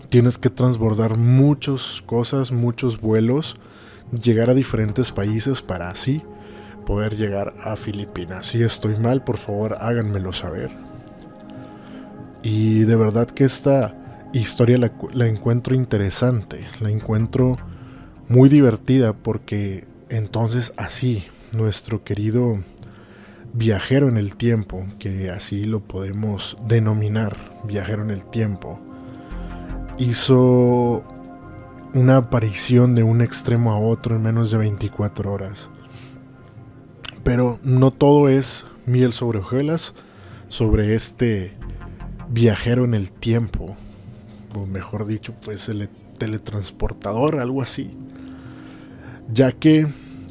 tienes 0.08 0.38
que 0.38 0.50
transbordar 0.50 1.16
muchas 1.16 2.02
cosas, 2.06 2.52
muchos 2.52 3.00
vuelos, 3.00 3.56
llegar 4.10 4.50
a 4.50 4.54
diferentes 4.54 5.12
países 5.12 5.62
para 5.62 5.90
así 5.90 6.22
poder 6.84 7.16
llegar 7.16 7.52
a 7.62 7.76
Filipinas. 7.76 8.46
Si 8.46 8.62
estoy 8.62 8.96
mal, 8.96 9.24
por 9.24 9.36
favor 9.36 9.76
háganmelo 9.80 10.32
saber. 10.32 10.70
Y 12.42 12.80
de 12.84 12.96
verdad 12.96 13.26
que 13.26 13.44
esta 13.44 14.28
historia 14.32 14.78
la, 14.78 14.92
la 15.12 15.26
encuentro 15.26 15.74
interesante, 15.74 16.66
la 16.80 16.90
encuentro 16.90 17.56
muy 18.28 18.48
divertida 18.48 19.12
porque 19.12 19.86
entonces 20.08 20.72
así 20.76 21.24
nuestro 21.56 22.04
querido 22.04 22.62
viajero 23.52 24.08
en 24.08 24.16
el 24.16 24.36
tiempo, 24.36 24.86
que 24.98 25.30
así 25.30 25.64
lo 25.64 25.80
podemos 25.80 26.56
denominar, 26.66 27.36
viajero 27.64 28.02
en 28.02 28.10
el 28.10 28.24
tiempo, 28.26 28.80
hizo 29.98 31.04
una 31.94 32.18
aparición 32.18 32.94
de 32.94 33.02
un 33.02 33.22
extremo 33.22 33.72
a 33.72 33.78
otro 33.78 34.16
en 34.16 34.22
menos 34.22 34.50
de 34.50 34.58
24 34.58 35.32
horas. 35.32 35.70
Pero 37.22 37.58
no 37.62 37.90
todo 37.90 38.28
es 38.28 38.66
miel 38.86 39.12
sobre 39.12 39.38
hojuelas 39.38 39.94
sobre 40.48 40.94
este 40.94 41.52
viajero 42.28 42.84
en 42.84 42.94
el 42.94 43.10
tiempo, 43.10 43.76
o 44.54 44.66
mejor 44.66 45.06
dicho, 45.06 45.34
pues 45.44 45.68
el 45.68 45.88
teletransportador, 46.18 47.40
algo 47.40 47.62
así, 47.62 47.90
ya 49.32 49.52
que 49.52 49.86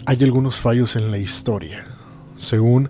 hay 0.06 0.24
algunos 0.24 0.58
fallos 0.58 0.96
en 0.96 1.12
la 1.12 1.18
historia. 1.18 1.86
Según 2.38 2.90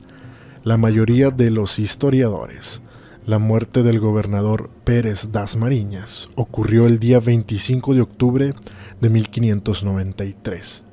la 0.64 0.78
mayoría 0.78 1.30
de 1.30 1.52
los 1.52 1.78
historiadores, 1.80 2.82
la 3.26 3.40
muerte 3.40 3.82
del 3.82 4.00
gobernador 4.00 4.70
Pérez 4.84 5.32
das 5.32 5.56
Mariñas 5.56 6.30
ocurrió 6.36 6.86
el 6.86 7.00
día 7.00 7.20
25 7.20 7.96
de 7.96 8.02
octubre 8.02 8.54
de 9.02 9.10
1593, 9.10 10.84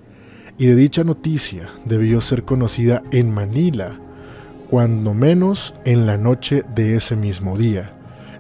y 0.57 0.67
de 0.67 0.75
dicha 0.75 1.05
noticia 1.05 1.69
debió 1.85 2.23
ser 2.23 2.45
conocida 2.45 3.03
en 3.13 3.31
Manila, 3.31 4.01
cuando 4.71 5.13
menos 5.13 5.75
en 5.85 6.07
la 6.07 6.17
noche 6.17 6.65
de 6.75 6.97
ese 6.97 7.17
mismo 7.17 7.59
día, 7.59 7.95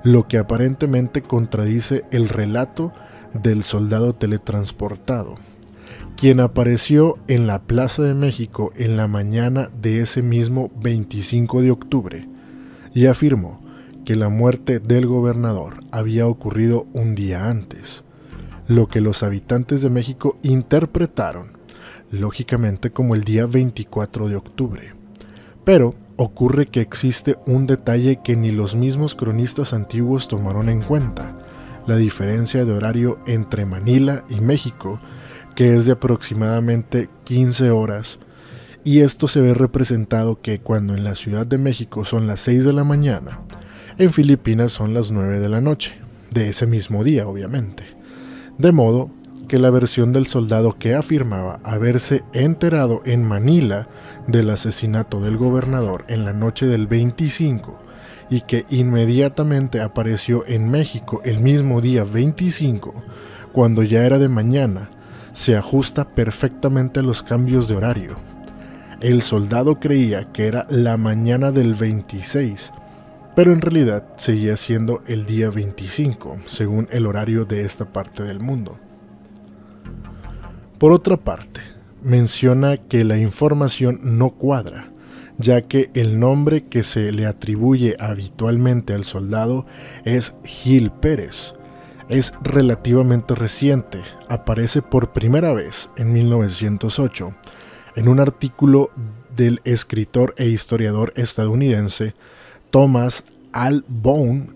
lo 0.05 0.27
que 0.27 0.39
aparentemente 0.39 1.21
contradice 1.21 2.05
el 2.11 2.31
relato 2.31 2.93
del 3.35 3.63
soldado 3.63 4.15
teletransportado 4.15 5.37
quien 6.17 6.41
apareció 6.41 7.19
en 7.27 7.47
la 7.47 7.63
Plaza 7.63 8.03
de 8.03 8.15
México 8.15 8.71
en 8.77 8.97
la 8.99 9.09
mañana 9.09 9.71
de 9.81 10.01
ese 10.01 10.23
mismo 10.23 10.71
25 10.81 11.63
de 11.63 11.71
octubre 11.71 12.29
y 12.95 13.07
afirmó 13.07 13.62
que 14.05 14.17
la 14.17 14.29
muerte 14.29 14.79
del 14.81 15.07
gobernador 15.07 15.85
había 15.91 16.27
ocurrido 16.27 16.87
un 16.93 17.15
día 17.15 17.49
antes, 17.49 18.05
lo 18.69 18.89
que 18.89 19.01
los 19.01 19.23
habitantes 19.23 19.83
de 19.83 19.91
México 19.91 20.39
interpretaron 20.43 21.63
lógicamente 22.13 22.91
como 22.91 23.15
el 23.15 23.25
día 23.25 23.47
24 23.47 24.29
de 24.29 24.37
octubre. 24.37 24.95
Pero 25.65 25.95
ocurre 26.17 26.67
que 26.67 26.81
existe 26.81 27.37
un 27.47 27.67
detalle 27.67 28.21
que 28.23 28.37
ni 28.37 28.53
los 28.53 28.77
mismos 28.77 29.15
cronistas 29.15 29.73
antiguos 29.73 30.29
tomaron 30.29 30.69
en 30.69 30.83
cuenta, 30.83 31.37
la 31.87 31.97
diferencia 31.97 32.65
de 32.65 32.73
horario 32.73 33.19
entre 33.27 33.65
Manila 33.65 34.25
y 34.29 34.41
México, 34.41 35.01
que 35.57 35.75
es 35.75 35.87
de 35.87 35.93
aproximadamente 35.93 37.09
15 37.25 37.71
horas, 37.71 38.19
y 38.85 39.01
esto 39.01 39.27
se 39.27 39.41
ve 39.41 39.55
representado 39.55 40.41
que 40.41 40.61
cuando 40.61 40.95
en 40.95 41.05
la 41.05 41.15
Ciudad 41.15 41.47
de 41.47 41.59
México 41.59 42.05
son 42.05 42.27
las 42.27 42.41
6 42.41 42.65
de 42.65 42.73
la 42.73 42.85
mañana, 42.85 43.41
en 43.99 44.11
Filipinas 44.11 44.73
son 44.73 44.95
las 44.95 45.11
9 45.11 45.39
de 45.39 45.49
la 45.49 45.61
noche, 45.61 45.99
de 46.31 46.49
ese 46.49 46.67
mismo 46.67 47.05
día 47.05 47.27
obviamente. 47.27 47.85
De 48.59 48.73
modo 48.73 49.11
que 49.49 49.59
la 49.59 49.71
versión 49.71 50.13
del 50.13 50.27
soldado 50.27 50.79
que 50.79 50.95
afirmaba 50.95 51.61
haberse 51.63 52.25
enterado 52.33 53.03
en 53.05 53.23
Manila 53.25 53.89
del 54.27 54.51
asesinato 54.51 55.21
del 55.21 55.37
gobernador 55.37 56.05
en 56.09 56.25
la 56.25 56.33
noche 56.33 56.67
del 56.67 56.87
25 56.87 57.79
y 58.31 58.41
que 58.41 58.65
inmediatamente 58.71 59.81
apareció 59.81 60.47
en 60.47 60.71
México 60.71 61.21
el 61.25 61.41
mismo 61.41 61.83
día 61.83 62.05
25, 62.05 62.95
cuando 63.53 63.83
ya 63.83 64.07
era 64.07 64.19
de 64.19 64.29
mañana, 64.29 64.89
se 65.33 65.55
ajusta 65.57 66.09
perfectamente 66.09 67.01
a 67.01 67.03
los 67.03 67.23
cambios 67.23 67.69
de 67.69 67.77
horario. 67.77 68.17
El 69.03 69.21
soldado 69.21 69.81
creía 69.81 70.33
que 70.33 70.47
era 70.47 70.67
la 70.71 70.97
mañana 70.97 71.53
del 71.53 71.75
26, 71.75 72.73
pero 73.35 73.53
en 73.53 73.61
realidad 73.61 74.05
seguía 74.17 74.57
siendo 74.57 75.03
el 75.07 75.27
día 75.27 75.51
25, 75.51 76.41
según 76.47 76.89
el 76.91 77.07
horario 77.07 77.45
de 77.45 77.63
esta 77.63 77.93
parte 77.93 78.23
del 78.23 78.41
mundo. 78.41 78.79
Por 80.79 80.93
otra 80.93 81.17
parte, 81.17 81.61
menciona 82.03 82.77
que 82.77 83.05
la 83.05 83.17
información 83.17 84.01
no 84.03 84.31
cuadra, 84.31 84.91
ya 85.39 85.63
que 85.63 85.91
el 85.95 86.21
nombre 86.21 86.65
que 86.65 86.83
se 86.83 87.13
le 87.13 87.27
atribuye 87.27 87.97
habitualmente 87.99 88.93
al 88.93 89.05
soldado 89.05 89.67
es 90.05 90.37
Gil 90.45 90.91
Pérez. 90.91 91.55
Es 92.09 92.35
relativamente 92.43 93.35
reciente, 93.35 94.03
aparece 94.29 94.83
por 94.83 95.13
primera 95.13 95.53
vez 95.53 95.89
en 95.97 96.13
1908, 96.13 97.35
en 97.97 98.09
un 98.09 98.21
artículo 98.21 98.91
del 99.35 99.61
escritor 99.65 100.35
e 100.37 100.49
historiador 100.49 101.13
estadounidense 101.17 102.15
Thomas 102.73 103.25
Albone 103.53 104.49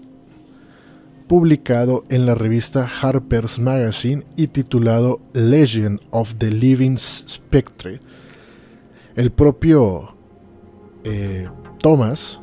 publicado 1.29 2.05
en 2.09 2.25
la 2.25 2.35
revista 2.35 2.89
Harper's 3.03 3.59
Magazine 3.59 4.25
y 4.37 4.47
titulado 4.47 5.21
Legend 5.35 6.01
of 6.11 6.37
the 6.37 6.51
Living 6.51 6.97
Spectre. 6.97 8.01
El 9.17 9.31
propio 9.33 10.17
eh, 11.05 11.49
Thomas, 11.83 12.41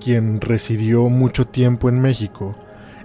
quien 0.00 0.40
residió 0.40 1.08
mucho 1.08 1.44
tiempo 1.44 1.88
en 1.88 2.00
México 2.00 2.56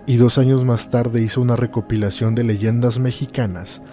y 0.08 0.18
dos 0.18 0.40
años 0.40 0.66
más 0.66 0.90
tarde 0.90 1.22
hizo 1.22 1.42
una 1.42 1.56
recopilación 1.56 2.34
de 2.34 2.44
leyendas 2.44 2.98
mexicanas 2.98 3.84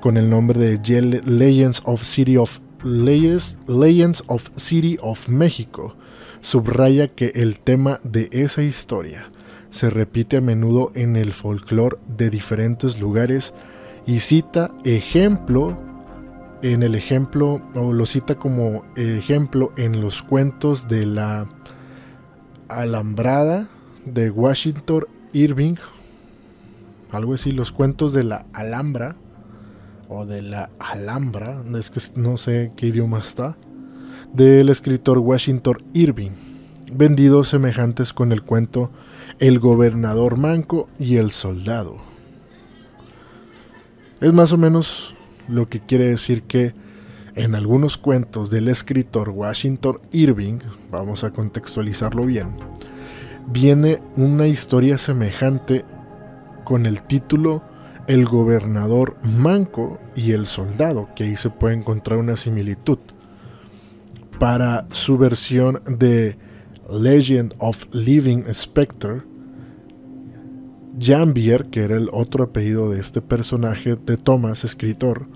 con 0.00 0.16
el 0.16 0.30
nombre 0.30 0.60
de 0.60 1.02
Legends 1.26 1.82
of 1.84 2.04
City 2.04 2.36
of 2.36 2.60
Legends 2.84 4.22
of 4.28 4.48
City 4.54 4.96
of 5.02 5.28
México, 5.28 5.96
subraya 6.40 7.08
que 7.08 7.32
el 7.34 7.60
tema 7.60 8.00
de 8.02 8.28
esa 8.32 8.62
historia 8.62 9.30
se 9.70 9.90
repite 9.90 10.38
a 10.38 10.40
menudo 10.40 10.92
en 10.94 11.16
el 11.16 11.32
folclore 11.32 11.98
de 12.16 12.30
diferentes 12.30 13.00
lugares 13.00 13.52
y 14.06 14.20
cita 14.20 14.70
ejemplo 14.84 15.76
en 16.62 16.82
el 16.82 16.94
ejemplo 16.94 17.62
o 17.74 17.92
lo 17.92 18.06
cita 18.06 18.36
como 18.36 18.84
ejemplo 18.96 19.72
en 19.76 20.00
los 20.00 20.22
cuentos 20.22 20.88
de 20.88 21.06
la 21.06 21.48
Alambrada 22.68 23.68
de 24.04 24.30
Washington 24.30 25.06
Irving, 25.32 25.76
algo 27.10 27.34
así, 27.34 27.52
los 27.52 27.72
cuentos 27.72 28.12
de 28.12 28.24
la 28.24 28.46
Alhambra 28.52 29.16
o 30.08 30.26
de 30.26 30.42
la 30.42 30.70
Alhambra, 30.78 31.62
es 31.78 31.90
que 31.90 32.00
no 32.20 32.36
sé 32.36 32.72
qué 32.76 32.86
idioma 32.86 33.18
está, 33.18 33.56
del 34.32 34.68
escritor 34.68 35.18
Washington 35.18 35.82
Irving, 35.94 36.32
vendidos 36.92 37.48
semejantes 37.48 38.12
con 38.12 38.32
el 38.32 38.42
cuento 38.42 38.90
el 39.38 39.58
gobernador 39.58 40.36
manco 40.36 40.88
y 40.98 41.16
el 41.16 41.30
soldado. 41.30 41.96
Es 44.20 44.32
más 44.32 44.52
o 44.52 44.58
menos 44.58 45.14
lo 45.48 45.68
que 45.68 45.80
quiere 45.80 46.06
decir 46.06 46.42
que 46.42 46.74
en 47.34 47.54
algunos 47.54 47.98
cuentos 47.98 48.50
del 48.50 48.66
escritor 48.68 49.30
Washington 49.30 50.00
Irving, 50.10 50.58
vamos 50.90 51.22
a 51.22 51.30
contextualizarlo 51.30 52.26
bien, 52.26 52.56
viene 53.46 54.02
una 54.16 54.48
historia 54.48 54.98
semejante 54.98 55.84
con 56.64 56.84
el 56.84 57.02
título 57.02 57.62
El 58.08 58.26
gobernador 58.26 59.16
manco 59.22 60.00
y 60.16 60.32
el 60.32 60.46
soldado, 60.46 61.08
que 61.14 61.24
ahí 61.24 61.36
se 61.36 61.50
puede 61.50 61.76
encontrar 61.76 62.18
una 62.18 62.36
similitud. 62.36 62.98
Para 64.38 64.86
su 64.92 65.18
versión 65.18 65.82
de 65.86 66.36
Legend 66.90 67.54
of 67.58 67.86
Living 67.92 68.44
Spectre, 68.52 69.22
Jambier, 70.98 71.66
que 71.66 71.84
era 71.84 71.96
el 71.96 72.08
otro 72.12 72.44
apellido 72.44 72.90
de 72.90 73.00
este 73.00 73.20
personaje 73.20 73.96
de 73.96 74.16
Thomas, 74.16 74.64
escritor, 74.64 75.26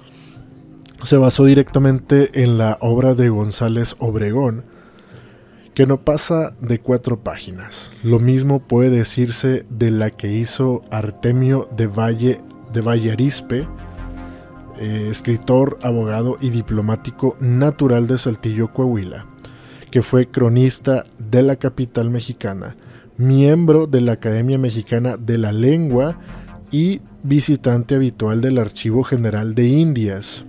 se 1.04 1.16
basó 1.16 1.44
directamente 1.44 2.42
en 2.42 2.58
la 2.58 2.78
obra 2.80 3.14
de 3.14 3.28
González 3.28 3.96
Obregón, 3.98 4.64
que 5.74 5.86
no 5.86 6.02
pasa 6.02 6.54
de 6.60 6.80
cuatro 6.80 7.20
páginas. 7.20 7.90
Lo 8.02 8.18
mismo 8.18 8.60
puede 8.60 8.90
decirse 8.90 9.64
de 9.70 9.90
la 9.90 10.10
que 10.10 10.32
hizo 10.32 10.82
Artemio 10.90 11.68
de 11.76 11.86
Valle 11.86 12.40
de 12.72 12.80
Vallarispe, 12.80 13.66
eh, 14.78 15.08
escritor, 15.10 15.78
abogado 15.82 16.38
y 16.40 16.50
diplomático 16.50 17.36
natural 17.40 18.06
de 18.06 18.18
Saltillo, 18.18 18.72
Coahuila, 18.72 19.26
que 19.90 20.02
fue 20.02 20.28
cronista 20.28 21.04
de 21.18 21.42
la 21.42 21.56
capital 21.56 22.10
mexicana 22.10 22.76
miembro 23.16 23.86
de 23.86 24.00
la 24.00 24.12
Academia 24.12 24.58
Mexicana 24.58 25.16
de 25.16 25.38
la 25.38 25.52
Lengua 25.52 26.18
y 26.70 27.00
visitante 27.22 27.94
habitual 27.94 28.40
del 28.40 28.58
Archivo 28.58 29.04
General 29.04 29.54
de 29.54 29.66
Indias. 29.68 30.44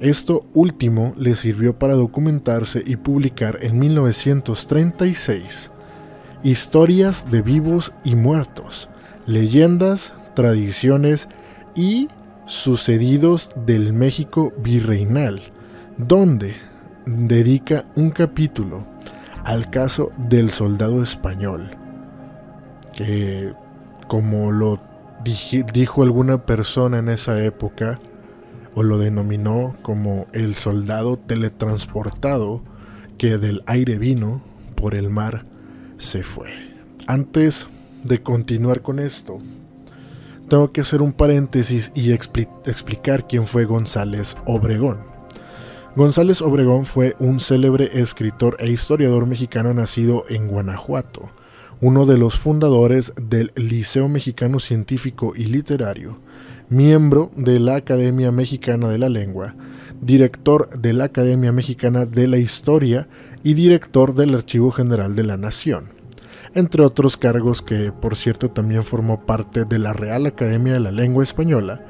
Esto 0.00 0.46
último 0.54 1.12
le 1.16 1.34
sirvió 1.34 1.78
para 1.78 1.94
documentarse 1.94 2.82
y 2.86 2.96
publicar 2.96 3.58
en 3.62 3.78
1936 3.78 5.70
historias 6.44 7.32
de 7.32 7.42
vivos 7.42 7.92
y 8.04 8.14
muertos, 8.14 8.88
leyendas, 9.26 10.12
tradiciones 10.36 11.28
y 11.74 12.08
sucedidos 12.48 13.52
del 13.54 13.92
México 13.92 14.52
virreinal, 14.58 15.40
donde 15.96 16.56
dedica 17.06 17.84
un 17.94 18.10
capítulo 18.10 18.84
al 19.44 19.70
caso 19.70 20.10
del 20.18 20.50
soldado 20.50 21.02
español 21.02 21.78
que 22.98 23.52
como 24.08 24.50
lo 24.50 24.80
dijo 25.72 26.02
alguna 26.02 26.44
persona 26.46 26.98
en 26.98 27.08
esa 27.08 27.40
época, 27.44 28.00
o 28.74 28.82
lo 28.82 28.98
denominó 28.98 29.76
como 29.82 30.26
el 30.32 30.56
soldado 30.56 31.16
teletransportado 31.16 32.60
que 33.18 33.38
del 33.38 33.62
aire 33.66 33.98
vino, 33.98 34.42
por 34.74 34.96
el 34.96 35.10
mar 35.10 35.44
se 35.98 36.24
fue. 36.24 36.50
Antes 37.06 37.68
de 38.02 38.20
continuar 38.20 38.82
con 38.82 38.98
esto, 38.98 39.38
tengo 40.48 40.72
que 40.72 40.80
hacer 40.80 41.02
un 41.02 41.12
paréntesis 41.12 41.92
y 41.94 42.12
explicar 42.12 43.26
quién 43.28 43.46
fue 43.46 43.64
González 43.64 44.36
Obregón. 44.46 44.98
González 45.94 46.42
Obregón 46.42 46.86
fue 46.86 47.16
un 47.18 47.40
célebre 47.40 47.90
escritor 48.00 48.56
e 48.58 48.70
historiador 48.70 49.26
mexicano 49.26 49.74
nacido 49.74 50.24
en 50.28 50.48
Guanajuato 50.48 51.30
uno 51.80 52.06
de 52.06 52.18
los 52.18 52.38
fundadores 52.38 53.12
del 53.20 53.52
Liceo 53.54 54.08
Mexicano 54.08 54.58
Científico 54.58 55.32
y 55.36 55.44
Literario, 55.46 56.18
miembro 56.68 57.30
de 57.36 57.60
la 57.60 57.76
Academia 57.76 58.32
Mexicana 58.32 58.88
de 58.88 58.98
la 58.98 59.08
Lengua, 59.08 59.54
director 60.00 60.68
de 60.80 60.92
la 60.92 61.04
Academia 61.04 61.52
Mexicana 61.52 62.04
de 62.04 62.26
la 62.26 62.38
Historia 62.38 63.08
y 63.44 63.54
director 63.54 64.14
del 64.14 64.34
Archivo 64.34 64.72
General 64.72 65.14
de 65.14 65.24
la 65.24 65.36
Nación, 65.36 65.90
entre 66.58 66.82
otros 66.82 67.16
cargos 67.16 67.62
que, 67.62 67.92
por 67.92 68.16
cierto, 68.16 68.50
también 68.50 68.82
formó 68.82 69.24
parte 69.24 69.64
de 69.64 69.78
la 69.78 69.92
Real 69.92 70.26
Academia 70.26 70.72
de 70.72 70.80
la 70.80 70.90
Lengua 70.90 71.22
Española 71.22 71.82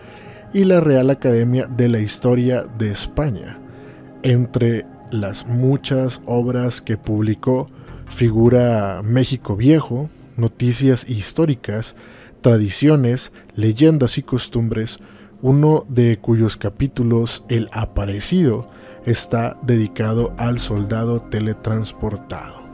y 0.52 0.64
la 0.64 0.80
Real 0.80 1.08
Academia 1.08 1.66
de 1.66 1.88
la 1.88 2.00
Historia 2.00 2.64
de 2.64 2.90
España, 2.90 3.58
entre 4.22 4.84
las 5.10 5.46
muchas 5.46 6.20
obras 6.26 6.82
que 6.82 6.98
publicó 6.98 7.66
figura 8.10 9.00
México 9.02 9.56
Viejo, 9.56 10.10
noticias 10.36 11.08
históricas, 11.08 11.96
tradiciones, 12.42 13.32
leyendas 13.54 14.18
y 14.18 14.22
costumbres, 14.22 14.98
uno 15.40 15.86
de 15.88 16.18
cuyos 16.18 16.58
capítulos, 16.58 17.42
El 17.48 17.70
aparecido, 17.72 18.68
está 19.06 19.56
dedicado 19.62 20.34
al 20.36 20.58
soldado 20.58 21.22
teletransportado. 21.22 22.67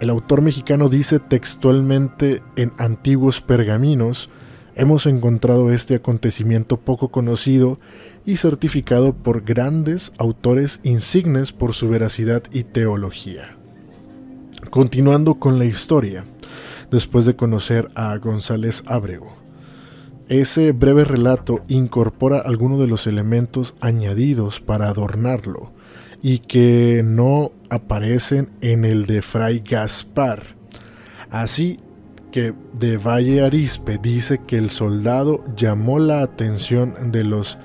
El 0.00 0.10
autor 0.10 0.42
mexicano 0.42 0.90
dice 0.90 1.20
textualmente 1.20 2.42
en 2.56 2.72
antiguos 2.76 3.40
pergaminos, 3.40 4.28
hemos 4.74 5.06
encontrado 5.06 5.70
este 5.72 5.94
acontecimiento 5.94 6.76
poco 6.76 7.08
conocido 7.08 7.80
y 8.26 8.36
certificado 8.36 9.14
por 9.14 9.42
grandes 9.42 10.12
autores 10.18 10.80
insignes 10.82 11.52
por 11.52 11.72
su 11.72 11.88
veracidad 11.88 12.42
y 12.52 12.64
teología. 12.64 13.56
Continuando 14.68 15.36
con 15.36 15.58
la 15.58 15.64
historia, 15.64 16.26
después 16.90 17.24
de 17.24 17.36
conocer 17.36 17.88
a 17.94 18.14
González 18.18 18.82
Abrego, 18.86 19.34
ese 20.28 20.72
breve 20.72 21.04
relato 21.04 21.64
incorpora 21.68 22.40
algunos 22.40 22.80
de 22.80 22.86
los 22.86 23.06
elementos 23.06 23.74
añadidos 23.80 24.60
para 24.60 24.88
adornarlo 24.88 25.72
y 26.22 26.38
que 26.38 27.02
no 27.04 27.52
aparecen 27.70 28.50
en 28.60 28.84
el 28.84 29.06
de 29.06 29.22
Fray 29.22 29.60
Gaspar. 29.60 30.56
Así 31.30 31.80
que 32.30 32.54
de 32.72 32.98
Valle 32.98 33.44
Arispe 33.44 33.98
dice 33.98 34.40
que 34.46 34.58
el 34.58 34.70
soldado 34.70 35.44
llamó 35.56 35.98
la 35.98 36.22
atención 36.22 37.10
de 37.10 37.24
los 37.24 37.58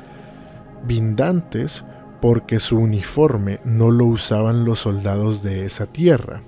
vindantes 0.86 1.84
porque 2.22 2.60
su 2.60 2.78
uniforme 2.78 3.60
no 3.64 3.92
lo 3.92 4.06
usaban 4.06 4.66
los 4.66 4.80
soldados 4.80 5.44
de 5.44 5.66
esa 5.66 5.88
tierra. 5.88 6.44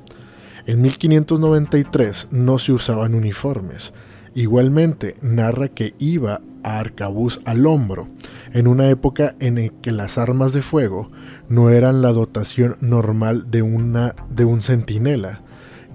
En 0.66 0.82
1593 0.82 2.28
no 2.32 2.58
se 2.58 2.72
usaban 2.72 3.16
uniformes, 3.16 3.94
Igualmente, 4.36 5.16
narra 5.22 5.68
que 5.68 5.94
iba 6.00 6.42
arcabuz 6.64 7.40
al 7.46 7.66
hombro, 7.66 8.08
en 8.54 8.68
una 8.68 8.90
época 8.90 9.36
en 9.40 9.70
que 9.82 9.92
las 9.92 10.18
armas 10.18 10.54
de 10.54 10.62
fuego 10.62 11.12
no 11.50 11.70
eran 11.70 12.02
la 12.02 12.12
dotación 12.12 12.76
normal 12.82 13.50
de, 13.52 13.62
una, 13.62 14.16
de 14.30 14.46
un 14.46 14.62
centinela, 14.62 15.42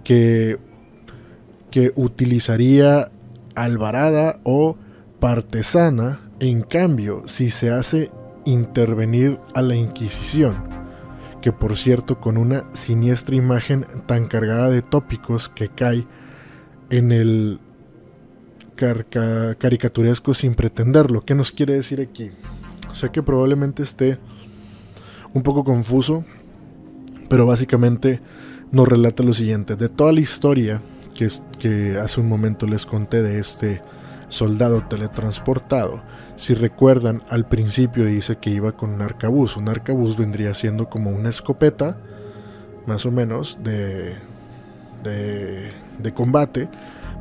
que, 0.04 0.58
que 1.70 1.92
utilizaría 1.96 3.10
alvarada 3.54 4.40
o 4.44 4.76
partesana, 5.20 6.20
en 6.40 6.62
cambio, 6.62 7.22
si 7.26 7.50
se 7.50 7.70
hace 7.70 8.10
intervenir 8.44 9.38
a 9.54 9.62
la 9.62 9.74
Inquisición, 9.74 10.56
que 11.42 11.52
por 11.52 11.76
cierto 11.76 12.20
con 12.20 12.36
una 12.36 12.64
siniestra 12.72 13.34
imagen 13.34 13.86
tan 14.06 14.28
cargada 14.28 14.70
de 14.70 14.82
tópicos 14.82 15.48
que 15.48 15.68
cae 15.68 16.04
en 16.90 17.12
el 17.12 17.60
caricaturesco 19.58 20.34
sin 20.34 20.54
pretenderlo. 20.54 21.24
¿Qué 21.24 21.34
nos 21.34 21.50
quiere 21.50 21.74
decir 21.74 22.00
aquí? 22.00 22.30
Sé 22.92 23.10
que 23.10 23.22
probablemente 23.22 23.82
esté 23.82 24.18
un 25.34 25.42
poco 25.42 25.64
confuso, 25.64 26.24
pero 27.28 27.44
básicamente 27.46 28.20
nos 28.70 28.88
relata 28.88 29.22
lo 29.22 29.32
siguiente. 29.32 29.76
De 29.76 29.88
toda 29.88 30.12
la 30.12 30.20
historia 30.20 30.80
que, 31.14 31.98
hace 31.98 32.20
un 32.20 32.28
momento 32.28 32.66
les 32.66 32.86
conté 32.86 33.22
de 33.22 33.40
este 33.40 33.82
soldado 34.28 34.82
teletransportado, 34.88 36.02
si 36.36 36.54
recuerdan, 36.54 37.22
al 37.30 37.48
principio 37.48 38.04
dice 38.04 38.36
que 38.36 38.50
iba 38.50 38.72
con 38.72 38.90
un 38.90 39.02
arcabuz. 39.02 39.56
Un 39.56 39.68
arcabuz 39.68 40.16
vendría 40.16 40.54
siendo 40.54 40.88
como 40.88 41.10
una 41.10 41.30
escopeta, 41.30 41.98
más 42.86 43.04
o 43.06 43.10
menos, 43.10 43.58
de, 43.64 44.14
de 45.02 46.14
combate 46.14 46.68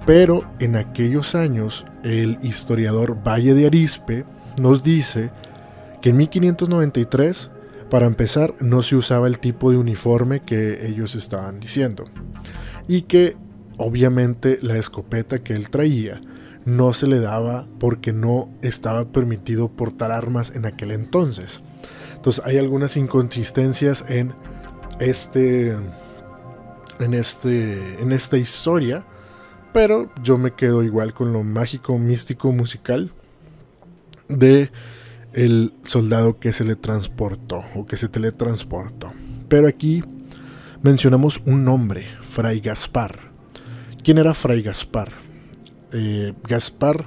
pero 0.08 0.50
en 0.60 0.78
aquellos 0.78 1.36
años, 1.36 1.86
el 2.02 2.38
historiador 2.42 3.28
Valle 3.28 3.54
de 3.54 3.68
Arispe 3.68 4.24
nos 4.58 4.82
dice 4.82 5.32
que 6.02 6.12
en 6.12 6.18
1593, 6.18 7.52
para 7.90 8.06
empezar, 8.06 8.54
no 8.62 8.84
se 8.84 8.96
usaba 8.96 9.28
el 9.28 9.40
tipo 9.40 9.70
de 9.70 9.76
uniforme 9.76 10.40
que 10.40 10.88
ellos 10.88 11.14
estaban 11.16 11.60
diciendo. 11.60 12.06
Y 12.88 13.02
que 13.02 13.36
obviamente 13.76 14.60
la 14.62 14.78
escopeta 14.78 15.40
que 15.40 15.52
él 15.52 15.70
traía 15.70 16.22
no 16.64 16.94
se 16.94 17.08
le 17.08 17.20
daba 17.20 17.68
porque 17.78 18.14
no 18.14 18.50
estaba 18.62 19.12
permitido 19.12 19.68
portar 19.68 20.14
armas 20.14 20.56
en 20.56 20.66
aquel 20.66 20.92
entonces. 20.92 21.60
Entonces 22.16 22.42
hay 22.46 22.58
algunas 22.58 22.96
inconsistencias 22.96 24.06
en 24.08 24.34
este 25.02 25.76
en 27.00 27.14
este 27.14 28.02
en 28.02 28.14
esta 28.14 28.38
historia 28.38 29.06
pero 29.78 30.10
yo 30.24 30.40
me 30.40 30.56
quedo 30.56 30.82
igual 30.82 31.14
con 31.14 31.34
lo 31.34 31.44
mágico, 31.44 32.00
místico, 32.00 32.52
musical 32.52 33.12
de 34.28 34.72
el 35.34 35.72
soldado 35.84 36.40
que 36.40 36.52
se 36.52 36.66
le 36.66 36.76
transportó 36.76 37.64
o 37.76 37.86
que 37.86 37.96
se 37.96 38.10
teletransportó. 38.10 39.12
Pero 39.48 39.68
aquí 39.68 40.04
mencionamos 40.82 41.40
un 41.46 41.64
nombre, 41.64 42.08
Fray 42.22 42.60
Gaspar. 42.60 43.20
¿Quién 44.04 44.18
era 44.18 44.34
Fray 44.34 44.64
Gaspar? 44.64 45.10
Eh, 45.94 46.34
Gaspar 46.50 47.06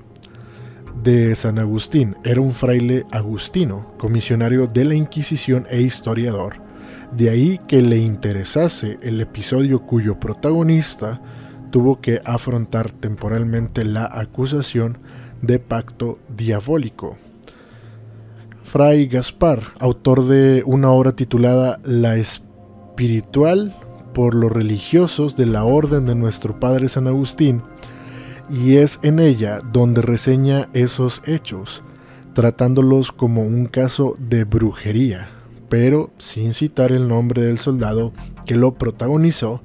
de 1.03 1.35
San 1.35 1.59
Agustín 1.59 2.19
era 2.23 2.41
un 2.41 2.55
fraile 2.55 3.05
agustino, 3.11 3.95
comisionario 3.99 4.69
de 4.69 4.85
la 4.85 4.95
Inquisición 4.95 5.67
e 5.71 5.81
historiador. 5.81 6.63
De 7.11 7.31
ahí 7.31 7.59
que 7.67 7.83
le 7.83 7.97
interesase 7.97 8.97
el 9.03 9.21
episodio 9.21 9.81
cuyo 9.81 10.21
protagonista 10.21 11.21
tuvo 11.71 12.01
que 12.01 12.21
afrontar 12.25 12.91
temporalmente 12.91 13.85
la 13.85 14.05
acusación 14.05 14.99
de 15.43 15.59
pacto 15.59 16.19
diabólico. 16.29 17.17
Fray 18.63 19.07
Gaspar, 19.09 19.63
autor 19.81 20.27
de 20.27 20.63
una 20.65 20.91
obra 20.91 21.13
titulada 21.13 21.81
La 21.85 22.17
espiritual 22.17 23.75
por 24.15 24.35
los 24.35 24.53
religiosos 24.53 25.37
de 25.37 25.47
la 25.47 25.65
Orden 25.65 26.07
de 26.07 26.15
nuestro 26.15 26.61
Padre 26.61 26.89
San 26.89 27.07
Agustín, 27.07 27.63
y 28.49 28.77
es 28.77 28.99
en 29.03 29.19
ella 29.19 29.61
donde 29.73 30.03
reseña 30.03 30.69
esos 30.73 31.23
hechos, 31.27 31.83
tratándolos 32.35 33.13
como 33.13 33.43
un 33.43 33.67
caso 33.67 34.17
de 34.19 34.45
brujería, 34.45 35.29
pero 35.69 36.11
sin 36.19 36.53
citar 36.53 36.93
el 36.93 37.09
nombre 37.09 37.43
del 37.43 37.59
soldado 37.59 38.13
que 38.45 38.57
lo 38.57 38.75
protagonizó, 38.75 39.63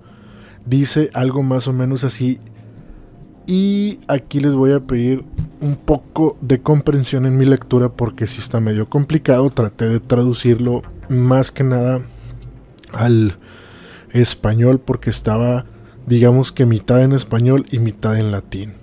dice 0.65 1.09
algo 1.13 1.43
más 1.43 1.67
o 1.67 1.73
menos 1.73 2.03
así. 2.03 2.39
Y 3.47 3.99
aquí 4.07 4.39
les 4.39 4.53
voy 4.53 4.71
a 4.71 4.79
pedir 4.79 5.23
un 5.61 5.75
poco 5.75 6.37
de 6.41 6.61
comprensión 6.61 7.25
en 7.25 7.37
mi 7.37 7.45
lectura 7.45 7.89
porque 7.89 8.27
si 8.27 8.39
está 8.39 8.59
medio 8.59 8.89
complicado. 8.89 9.49
Traté 9.49 9.87
de 9.87 9.99
traducirlo 9.99 10.81
más 11.09 11.51
que 11.51 11.63
nada 11.63 12.01
al 12.91 13.37
español 14.11 14.79
porque 14.79 15.09
estaba, 15.09 15.65
digamos 16.07 16.51
que 16.51 16.65
mitad 16.65 17.01
en 17.03 17.13
español 17.13 17.65
y 17.71 17.79
mitad 17.79 18.17
en 18.17 18.31
latín. 18.31 18.73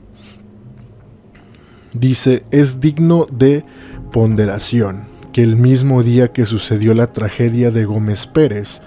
Dice, 1.93 2.45
es 2.51 2.81
digno 2.81 3.27
de 3.31 3.65
ponderación 4.13 5.05
que 5.33 5.43
el 5.43 5.57
mismo 5.57 6.03
día 6.03 6.33
que 6.33 6.47
sucedió 6.47 6.95
la 6.95 7.13
tragedia 7.13 7.71
de 7.71 7.85
Gómez 7.85 8.27
Pérez, 8.27 8.81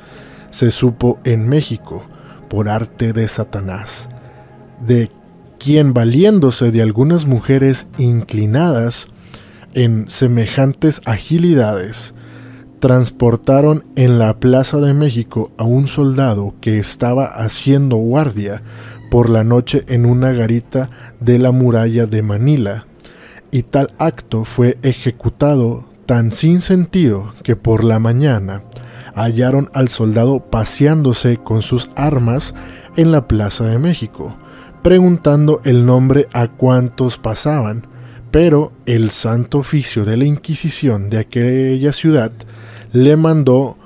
se 0.51 0.71
supo 0.71 1.19
en 1.23 1.49
México 1.49 2.03
por 2.47 2.69
arte 2.69 3.13
de 3.13 3.27
Satanás, 3.27 4.09
de 4.85 5.09
quien 5.59 5.93
valiéndose 5.93 6.71
de 6.71 6.81
algunas 6.81 7.25
mujeres 7.25 7.87
inclinadas 7.97 9.07
en 9.73 10.07
semejantes 10.09 11.01
agilidades, 11.05 12.13
transportaron 12.79 13.83
en 13.95 14.19
la 14.19 14.39
Plaza 14.39 14.77
de 14.77 14.93
México 14.93 15.51
a 15.57 15.63
un 15.63 15.87
soldado 15.87 16.53
que 16.61 16.77
estaba 16.77 17.25
haciendo 17.25 17.97
guardia 17.97 18.61
por 19.09 19.29
la 19.29 19.43
noche 19.43 19.83
en 19.87 20.05
una 20.05 20.31
garita 20.31 20.89
de 21.19 21.39
la 21.39 21.51
muralla 21.51 22.05
de 22.05 22.21
Manila, 22.21 22.85
y 23.51 23.63
tal 23.63 23.93
acto 23.97 24.43
fue 24.43 24.77
ejecutado 24.83 25.85
tan 26.05 26.31
sin 26.31 26.61
sentido 26.61 27.33
que 27.43 27.55
por 27.55 27.83
la 27.83 27.99
mañana 27.99 28.63
hallaron 29.15 29.69
al 29.73 29.87
soldado 29.87 30.39
paseándose 30.39 31.37
con 31.37 31.61
sus 31.61 31.89
armas 31.95 32.53
en 32.95 33.11
la 33.11 33.27
Plaza 33.27 33.63
de 33.63 33.79
México, 33.79 34.35
preguntando 34.83 35.61
el 35.63 35.85
nombre 35.85 36.27
a 36.33 36.49
cuantos 36.49 37.17
pasaban, 37.17 37.87
pero 38.29 38.73
el 38.85 39.09
santo 39.09 39.59
oficio 39.59 40.03
de 40.05 40.17
la 40.17 40.25
Inquisición 40.25 41.09
de 41.09 41.19
aquella 41.19 41.93
ciudad 41.93 42.31
le 42.91 43.15
mandó 43.15 43.77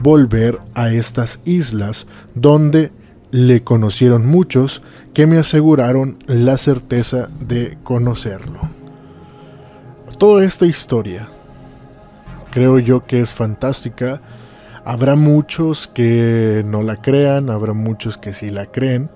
volver 0.00 0.58
a 0.74 0.92
estas 0.92 1.40
islas 1.44 2.06
donde 2.34 2.90
le 3.30 3.62
conocieron 3.62 4.26
muchos 4.26 4.82
que 5.14 5.26
me 5.26 5.38
aseguraron 5.38 6.18
la 6.26 6.58
certeza 6.58 7.28
de 7.38 7.78
conocerlo. 7.84 8.60
Toda 10.18 10.44
esta 10.44 10.66
historia 10.66 11.28
creo 12.50 12.78
yo 12.78 13.06
que 13.06 13.20
es 13.20 13.32
fantástica 13.32 14.20
Habrá 14.84 15.14
muchos 15.14 15.86
que 15.86 16.62
no 16.66 16.82
la 16.82 16.96
crean, 16.96 17.50
habrá 17.50 17.72
muchos 17.72 18.18
que 18.18 18.32
sí 18.32 18.50
la 18.50 18.66
creen, 18.66 19.10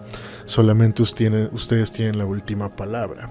solamente 0.45 1.03
ustedes 1.03 1.91
tienen 1.91 2.19
la 2.19 2.25
última 2.25 2.75
palabra. 2.77 3.29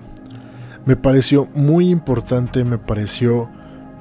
Me 0.85 0.97
pareció 0.97 1.47
muy 1.55 1.89
importante, 1.89 2.63
me 2.65 2.77
pareció 2.77 3.49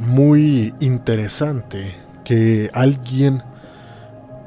muy 0.01 0.75
interesante 0.81 1.95
que 2.25 2.71
alguien 2.73 3.43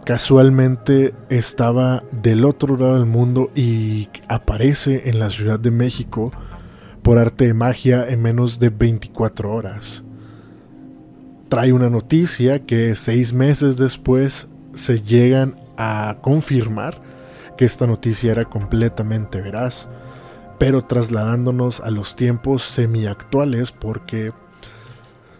casualmente 0.04 1.13
estaba 1.30 2.04
del 2.12 2.45
otro 2.45 2.78
lado 2.78 2.95
del 2.95 3.06
mundo 3.06 3.52
y 3.56 4.10
aparece 4.28 5.10
en 5.10 5.19
la 5.19 5.30
Ciudad 5.30 5.60
de 5.60 5.71
México 5.71 6.32
por 7.02 7.17
arte 7.17 7.47
de 7.47 7.54
magia 7.54 8.08
en 8.08 8.21
menos 8.21 8.60
de 8.60 8.69
24 8.69 9.52
horas. 9.52 10.04
Trae 11.49 11.71
una 11.71 11.89
noticia 11.89 12.65
que 12.65 12.95
seis 12.95 13.33
meses 13.33 13.77
después 13.77 14.47
se 14.73 15.01
llegan 15.01 15.55
a 15.77 16.17
confirmar 16.21 17.01
que 17.57 17.65
esta 17.65 17.88
noticia 17.88 18.31
era 18.31 18.45
completamente 18.45 19.39
veraz, 19.39 19.88
pero 20.60 20.83
trasladándonos 20.83 21.79
a 21.79 21.89
los 21.89 22.15
tiempos 22.15 22.63
semiactuales 22.63 23.71
porque 23.71 24.31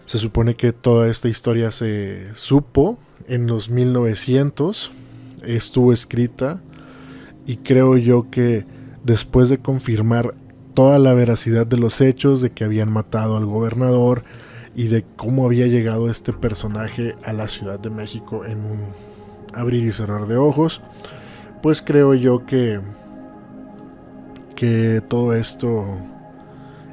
se 0.06 0.18
supone 0.18 0.56
que 0.56 0.72
toda 0.72 1.10
esta 1.10 1.28
historia 1.28 1.72
se 1.72 2.34
supo 2.36 2.98
en 3.28 3.46
los 3.46 3.70
1900, 3.70 4.94
estuvo 5.44 5.92
escrita 5.92 6.62
y 7.46 7.58
creo 7.58 7.98
yo 7.98 8.30
que 8.32 8.66
después 9.04 9.50
de 9.50 9.58
confirmar 9.58 10.36
toda 10.74 11.00
la 11.00 11.14
veracidad 11.14 11.68
de 11.68 11.78
los 11.78 12.02
hechos, 12.02 12.40
de 12.40 12.52
que 12.52 12.64
habían 12.64 12.92
matado 12.92 13.36
al 13.36 13.46
gobernador 13.46 14.24
y 14.78 14.88
de 14.88 15.04
cómo 15.18 15.46
había 15.46 15.68
llegado 15.68 16.10
este 16.10 16.32
personaje 16.32 17.16
a 17.26 17.34
la 17.34 17.50
Ciudad 17.50 17.80
de 17.80 17.90
México 17.90 18.46
en 18.46 18.60
un 18.60 18.80
abrir 19.54 19.84
y 19.84 19.92
cerrar 19.92 20.28
de 20.28 20.38
ojos, 20.38 20.82
pues 21.62 21.82
creo 21.82 22.14
yo 22.14 22.46
que 22.46 22.80
que 24.56 25.02
todo 25.08 25.34
esto 25.34 25.86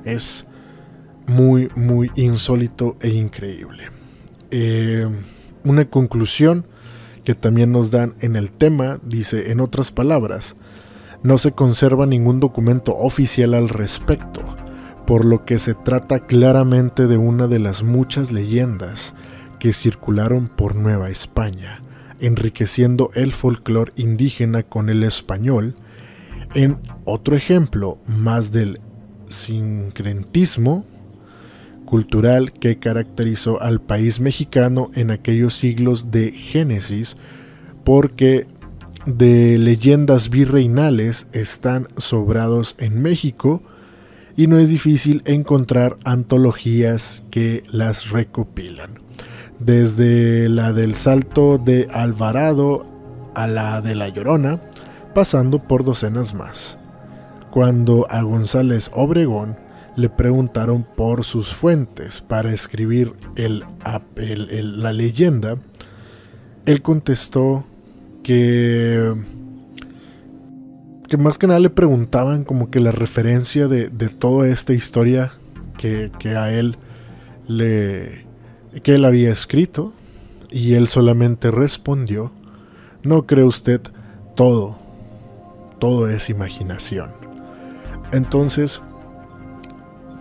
es 0.05 0.47
muy, 1.27 1.71
muy 1.75 2.11
insólito 2.15 2.97
e 3.01 3.09
increíble. 3.09 3.91
Eh, 4.51 5.09
una 5.65 5.87
conclusión 5.87 6.67
que 7.25 7.35
también 7.35 7.73
nos 7.73 7.91
dan 7.91 8.15
en 8.21 8.37
el 8.37 8.53
tema 8.53 9.01
dice, 9.03 9.51
en 9.51 9.61
otras 9.61 9.91
palabras, 9.91 10.57
no 11.23 11.39
se 11.39 11.53
conserva 11.53 12.05
ningún 12.05 12.39
documento 12.39 12.97
oficial 12.97 13.55
al 13.55 13.71
respecto, 13.71 14.43
por 15.07 15.25
lo 15.25 15.45
que 15.45 15.59
se 15.59 15.75
trata 15.75 16.21
claramente 16.21 17.07
de 17.07 17.17
una 17.17 17.47
de 17.47 17.59
las 17.59 17.83
muchas 17.83 18.33
leyendas 18.33 19.15
que 19.59 19.73
circularon 19.73 20.49
por 20.49 20.75
Nueva 20.75 21.11
España, 21.11 21.83
enriqueciendo 22.21 23.11
el 23.15 23.33
folclore 23.33 23.93
indígena 23.97 24.63
con 24.63 24.89
el 24.89 25.03
español, 25.03 25.75
en 26.55 26.79
otro 27.05 27.37
ejemplo 27.37 27.99
más 28.07 28.53
del 28.53 28.81
sincretismo 29.29 30.87
cultural 31.85 32.53
que 32.53 32.79
caracterizó 32.79 33.61
al 33.61 33.81
país 33.81 34.21
mexicano 34.21 34.91
en 34.95 35.11
aquellos 35.11 35.55
siglos 35.55 36.11
de 36.11 36.33
Génesis, 36.33 37.17
porque 37.85 38.47
de 39.07 39.59
leyendas 39.59 40.31
virreinales 40.31 41.27
están 41.33 41.89
sobrados 41.99 42.75
en 42.79 43.03
México 43.03 43.63
y 44.37 44.47
no 44.47 44.59
es 44.59 44.69
difícil 44.69 45.23
encontrar 45.25 45.97
antologías 46.05 47.25
que 47.31 47.63
las 47.71 48.11
recopilan. 48.11 48.99
Desde 49.59 50.49
la 50.49 50.73
del 50.73 50.95
Salto 50.95 51.59
de 51.59 51.89
Alvarado 51.93 52.87
a 53.35 53.47
la 53.47 53.81
de 53.81 53.95
La 53.95 54.09
Llorona, 54.09 54.61
pasando 55.15 55.61
por 55.61 55.85
docenas 55.85 56.35
más. 56.35 56.79
Cuando 57.51 58.07
a 58.11 58.23
González 58.23 58.91
Obregón 58.95 59.57
le 59.97 60.09
preguntaron 60.09 60.85
por 60.97 61.25
sus 61.25 61.55
fuentes 61.55 62.21
para 62.21 62.53
escribir 62.53 63.15
el, 63.37 63.65
la 64.17 64.93
leyenda, 64.93 65.57
él 66.67 66.83
contestó 66.83 67.65
que, 68.25 69.15
más 71.17 71.39
que 71.39 71.47
nada 71.47 71.61
le 71.61 71.71
preguntaban 71.71 72.45
como 72.45 72.71
que 72.71 72.81
la 72.81 72.93
referencia 72.93 73.69
de, 73.69 73.89
toda 74.09 74.49
esta 74.49 74.73
historia 74.73 75.33
que, 75.79 76.11
que, 76.19 76.37
a 76.37 76.53
él 76.53 76.77
le 77.47 78.25
que 78.83 78.97
él 78.97 79.05
había 79.05 79.31
escrito 79.31 79.93
y 80.51 80.75
él 80.75 80.89
solamente 80.89 81.51
respondió 81.51 82.33
no 83.03 83.27
cree 83.27 83.45
usted 83.45 83.81
todo 84.35 84.77
todo 85.79 86.09
es 86.09 86.31
imaginación 86.31 87.11
entonces 88.13 88.81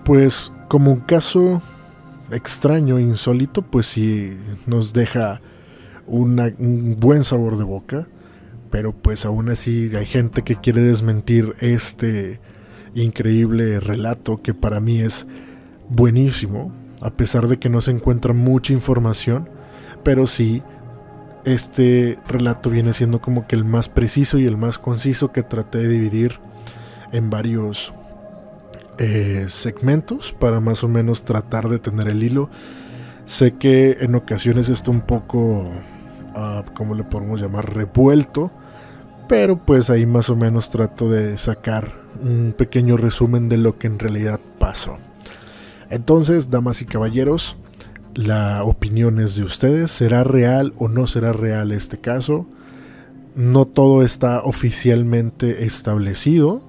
pues 0.04 0.52
como 0.68 0.92
un 0.92 1.00
caso 1.00 1.62
extraño, 2.32 3.00
insólito, 3.00 3.62
pues 3.62 3.88
sí 3.88 4.38
nos 4.66 4.94
deja 4.94 5.42
un 6.06 6.98
buen 7.00 7.24
sabor 7.24 7.58
de 7.58 7.64
boca, 7.64 8.08
pero 8.74 8.92
pues 8.92 9.24
aún 9.24 9.50
así 9.50 9.96
hay 9.96 10.08
gente 10.08 10.42
que 10.42 10.56
quiere 10.56 10.82
desmentir 10.82 11.54
este 11.60 12.40
increíble 12.96 13.80
relato 13.80 14.42
que 14.42 14.56
para 14.56 14.80
mí 14.80 15.00
es 15.00 15.28
buenísimo, 15.90 16.74
a 17.00 17.12
pesar 17.12 17.48
de 17.48 17.60
que 17.60 17.70
no 17.70 17.82
se 17.82 17.92
encuentra 17.92 18.34
mucha 18.34 18.74
información, 18.74 19.48
pero 20.02 20.26
sí 20.26 20.64
este 21.46 22.18
relato 22.28 22.72
viene 22.72 22.96
siendo 22.96 23.22
como 23.22 23.46
que 23.46 23.56
el 23.56 23.64
más 23.64 23.90
preciso 23.90 24.40
y 24.40 24.48
el 24.48 24.58
más 24.58 24.80
conciso 24.80 25.32
que 25.32 25.44
traté 25.44 25.78
de 25.78 25.90
dividir 25.90 26.40
en 27.12 27.30
varios 27.30 27.94
eh, 28.98 29.46
segmentos 29.50 30.34
para 30.34 30.60
más 30.60 30.84
o 30.84 30.88
menos 30.88 31.26
tratar 31.26 31.70
de 31.70 31.78
tener 31.78 32.08
el 32.08 32.24
hilo. 32.24 32.50
Sé 33.28 33.54
que 33.54 33.98
en 34.00 34.16
ocasiones 34.16 34.70
está 34.70 34.90
un 34.90 35.02
poco, 35.02 35.70
uh, 36.36 36.64
¿cómo 36.74 36.96
le 36.96 37.04
podemos 37.04 37.40
llamar? 37.40 37.72
Revuelto. 37.72 38.52
Pero 39.34 39.58
pues 39.58 39.90
ahí 39.90 40.06
más 40.06 40.30
o 40.30 40.36
menos 40.36 40.70
trato 40.70 41.10
de 41.10 41.40
sacar 41.40 41.92
un 42.22 42.54
pequeño 42.56 42.98
resumen 42.98 43.50
de 43.50 43.58
lo 43.58 43.80
que 43.80 43.88
en 43.88 43.98
realidad 43.98 44.40
pasó. 44.60 45.00
Entonces, 45.90 46.52
damas 46.52 46.84
y 46.84 46.86
caballeros, 46.86 47.58
la 48.14 48.64
opinión 48.64 49.20
es 49.20 49.36
de 49.36 49.44
ustedes. 49.44 49.90
¿Será 49.90 50.24
real 50.24 50.76
o 50.78 50.88
no 50.88 51.08
será 51.08 51.34
real 51.34 51.72
este 51.72 51.98
caso? 51.98 52.46
No 53.34 53.66
todo 53.66 54.04
está 54.04 54.44
oficialmente 54.44 55.66
establecido 55.66 56.62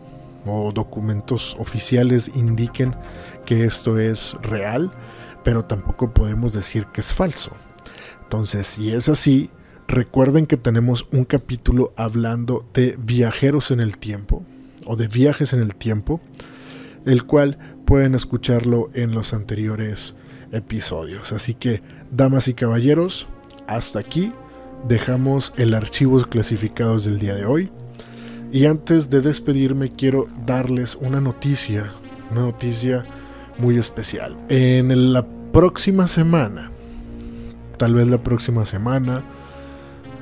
o 0.46 0.72
documentos 0.72 1.58
oficiales 1.60 2.30
indiquen 2.34 2.96
que 3.44 3.66
esto 3.66 3.98
es 3.98 4.38
real, 4.40 4.90
pero 5.42 5.66
tampoco 5.66 6.14
podemos 6.14 6.54
decir 6.54 6.86
que 6.94 7.02
es 7.02 7.12
falso. 7.12 7.50
Entonces, 8.22 8.66
si 8.66 8.90
es 8.90 9.10
así, 9.10 9.50
recuerden 9.88 10.46
que 10.46 10.56
tenemos 10.56 11.06
un 11.12 11.24
capítulo 11.24 11.92
hablando 11.96 12.64
de 12.74 12.96
viajeros 12.98 13.70
en 13.70 13.80
el 13.80 13.98
tiempo 13.98 14.42
o 14.86 14.96
de 14.96 15.08
viajes 15.08 15.52
en 15.52 15.60
el 15.60 15.74
tiempo, 15.74 16.20
el 17.04 17.24
cual 17.24 17.58
pueden 17.84 18.14
escucharlo 18.14 18.90
en 18.94 19.12
los 19.12 19.34
anteriores 19.34 20.14
episodios. 20.52 21.32
Así 21.32 21.54
que, 21.54 21.82
damas 22.10 22.48
y 22.48 22.54
caballeros, 22.54 23.26
hasta 23.66 23.98
aquí 23.98 24.32
dejamos 24.88 25.52
el 25.56 25.74
archivos 25.74 26.26
clasificados 26.26 27.04
del 27.04 27.18
día 27.18 27.34
de 27.34 27.46
hoy. 27.46 27.70
Y 28.52 28.66
antes 28.66 29.10
de 29.10 29.20
despedirme 29.20 29.90
quiero 29.92 30.28
darles 30.46 30.96
una 31.00 31.20
noticia, 31.20 31.92
una 32.30 32.42
noticia 32.42 33.04
muy 33.58 33.78
especial. 33.78 34.36
En 34.48 35.12
la 35.12 35.26
próxima 35.52 36.06
semana, 36.08 36.70
tal 37.78 37.94
vez 37.94 38.08
la 38.08 38.22
próxima 38.22 38.64
semana, 38.64 39.24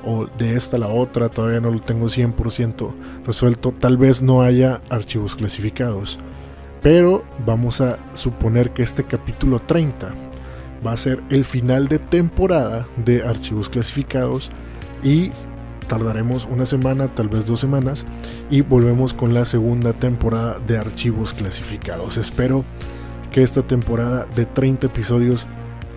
o 0.05 0.27
de 0.27 0.57
esta 0.57 0.77
a 0.77 0.81
la 0.81 0.89
otra, 0.89 1.29
todavía 1.29 1.61
no 1.61 1.71
lo 1.71 1.81
tengo 1.81 2.07
100% 2.07 2.93
resuelto, 3.25 3.73
tal 3.73 3.97
vez 3.97 4.23
no 4.23 4.43
haya 4.43 4.81
archivos 4.91 5.37
clasificados. 5.37 6.19
Pero 6.83 7.25
vamos 7.47 7.81
a 7.81 7.99
suponer 8.15 8.73
que 8.73 8.83
este 8.83 9.05
capítulo 9.05 9.61
30 9.61 10.15
va 10.85 10.93
a 10.93 10.97
ser 10.97 11.23
el 11.31 11.45
final 11.45 11.89
de 11.89 11.99
temporada 11.99 12.89
de 13.05 13.23
archivos 13.23 13.69
clasificados 13.69 14.51
y 15.03 15.31
tardaremos 15.87 16.49
una 16.51 16.67
semana, 16.67 17.15
tal 17.15 17.29
vez 17.29 17.45
dos 17.45 17.61
semanas, 17.61 18.07
y 18.51 18.63
volvemos 18.63 19.15
con 19.15 19.35
la 19.35 19.45
segunda 19.45 19.93
temporada 19.93 20.59
de 20.59 20.79
archivos 20.79 21.35
clasificados. 21.35 22.17
Espero 22.17 22.65
que 23.31 23.43
esta 23.43 23.63
temporada 23.63 24.27
de 24.35 24.47
30 24.47 24.89
episodios 24.89 25.47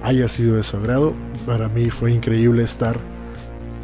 haya 0.04 0.28
sido 0.28 0.56
de 0.56 0.64
su 0.64 0.78
agrado. 0.78 1.14
Para 1.46 1.68
mí 1.68 1.90
fue 1.90 2.12
increíble 2.12 2.64
estar 2.64 3.00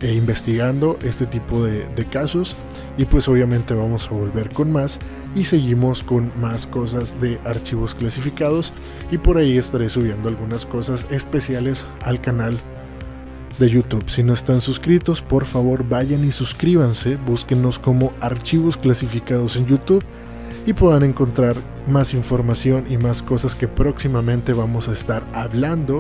eh, 0.01 0.13
investigando 0.13 0.97
este 1.03 1.25
tipo 1.25 1.63
de, 1.63 1.87
de, 1.87 2.05
casos. 2.05 2.55
Y 2.97 3.05
pues 3.05 3.27
obviamente 3.27 3.73
vamos 3.73 4.07
a 4.07 4.11
volver 4.11 4.49
con 4.49 4.71
más 4.71 4.99
y 5.35 5.43
seguimos 5.43 6.03
con 6.03 6.31
más 6.39 6.65
cosas 6.67 7.19
de 7.19 7.39
archivos 7.45 7.95
clasificados. 7.95 8.73
Y 9.11 9.17
por 9.17 9.37
ahí 9.37 9.57
estaré 9.57 9.89
subiendo 9.89 10.29
algunas 10.29 10.65
cosas 10.65 11.05
especiales 11.09 11.87
al 12.01 12.19
canal 12.21 12.59
de 13.59 13.69
YouTube. 13.69 14.09
Si 14.09 14.23
no 14.23 14.33
están 14.33 14.59
suscritos, 14.59 15.21
por 15.21 15.45
favor 15.45 15.87
vayan 15.87 16.25
y 16.25 16.31
suscríbanse, 16.31 17.17
búsquenos 17.17 17.79
como 17.79 18.13
archivos 18.19 18.77
clasificados 18.77 19.55
en 19.55 19.67
YouTube 19.67 20.03
y 20.65 20.73
puedan 20.73 21.03
encontrar 21.03 21.57
más 21.87 22.13
información 22.13 22.85
y 22.89 22.97
más 22.97 23.21
cosas 23.21 23.55
que 23.55 23.67
próximamente 23.67 24.53
vamos 24.53 24.89
a 24.89 24.93
estar 24.93 25.23
hablando 25.33 25.99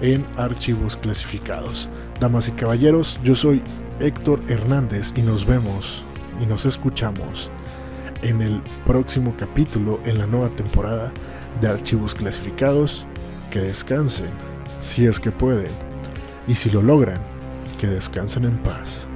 en 0.00 0.26
archivos 0.36 0.96
clasificados. 0.96 1.88
Damas 2.20 2.48
y 2.48 2.52
caballeros, 2.52 3.20
yo 3.22 3.34
soy 3.34 3.62
Héctor 4.00 4.40
Hernández 4.48 5.12
y 5.16 5.22
nos 5.22 5.46
vemos 5.46 6.04
y 6.40 6.46
nos 6.46 6.66
escuchamos 6.66 7.50
en 8.22 8.42
el 8.42 8.62
próximo 8.84 9.34
capítulo 9.36 10.00
en 10.04 10.18
la 10.18 10.26
nueva 10.26 10.48
temporada 10.50 11.12
de 11.60 11.68
archivos 11.68 12.14
clasificados. 12.14 13.06
Que 13.50 13.60
descansen, 13.60 14.30
si 14.80 15.06
es 15.06 15.20
que 15.20 15.30
pueden, 15.30 15.70
y 16.46 16.54
si 16.54 16.68
lo 16.68 16.82
logran, 16.82 17.20
que 17.78 17.86
descansen 17.86 18.44
en 18.44 18.58
paz. 18.58 19.08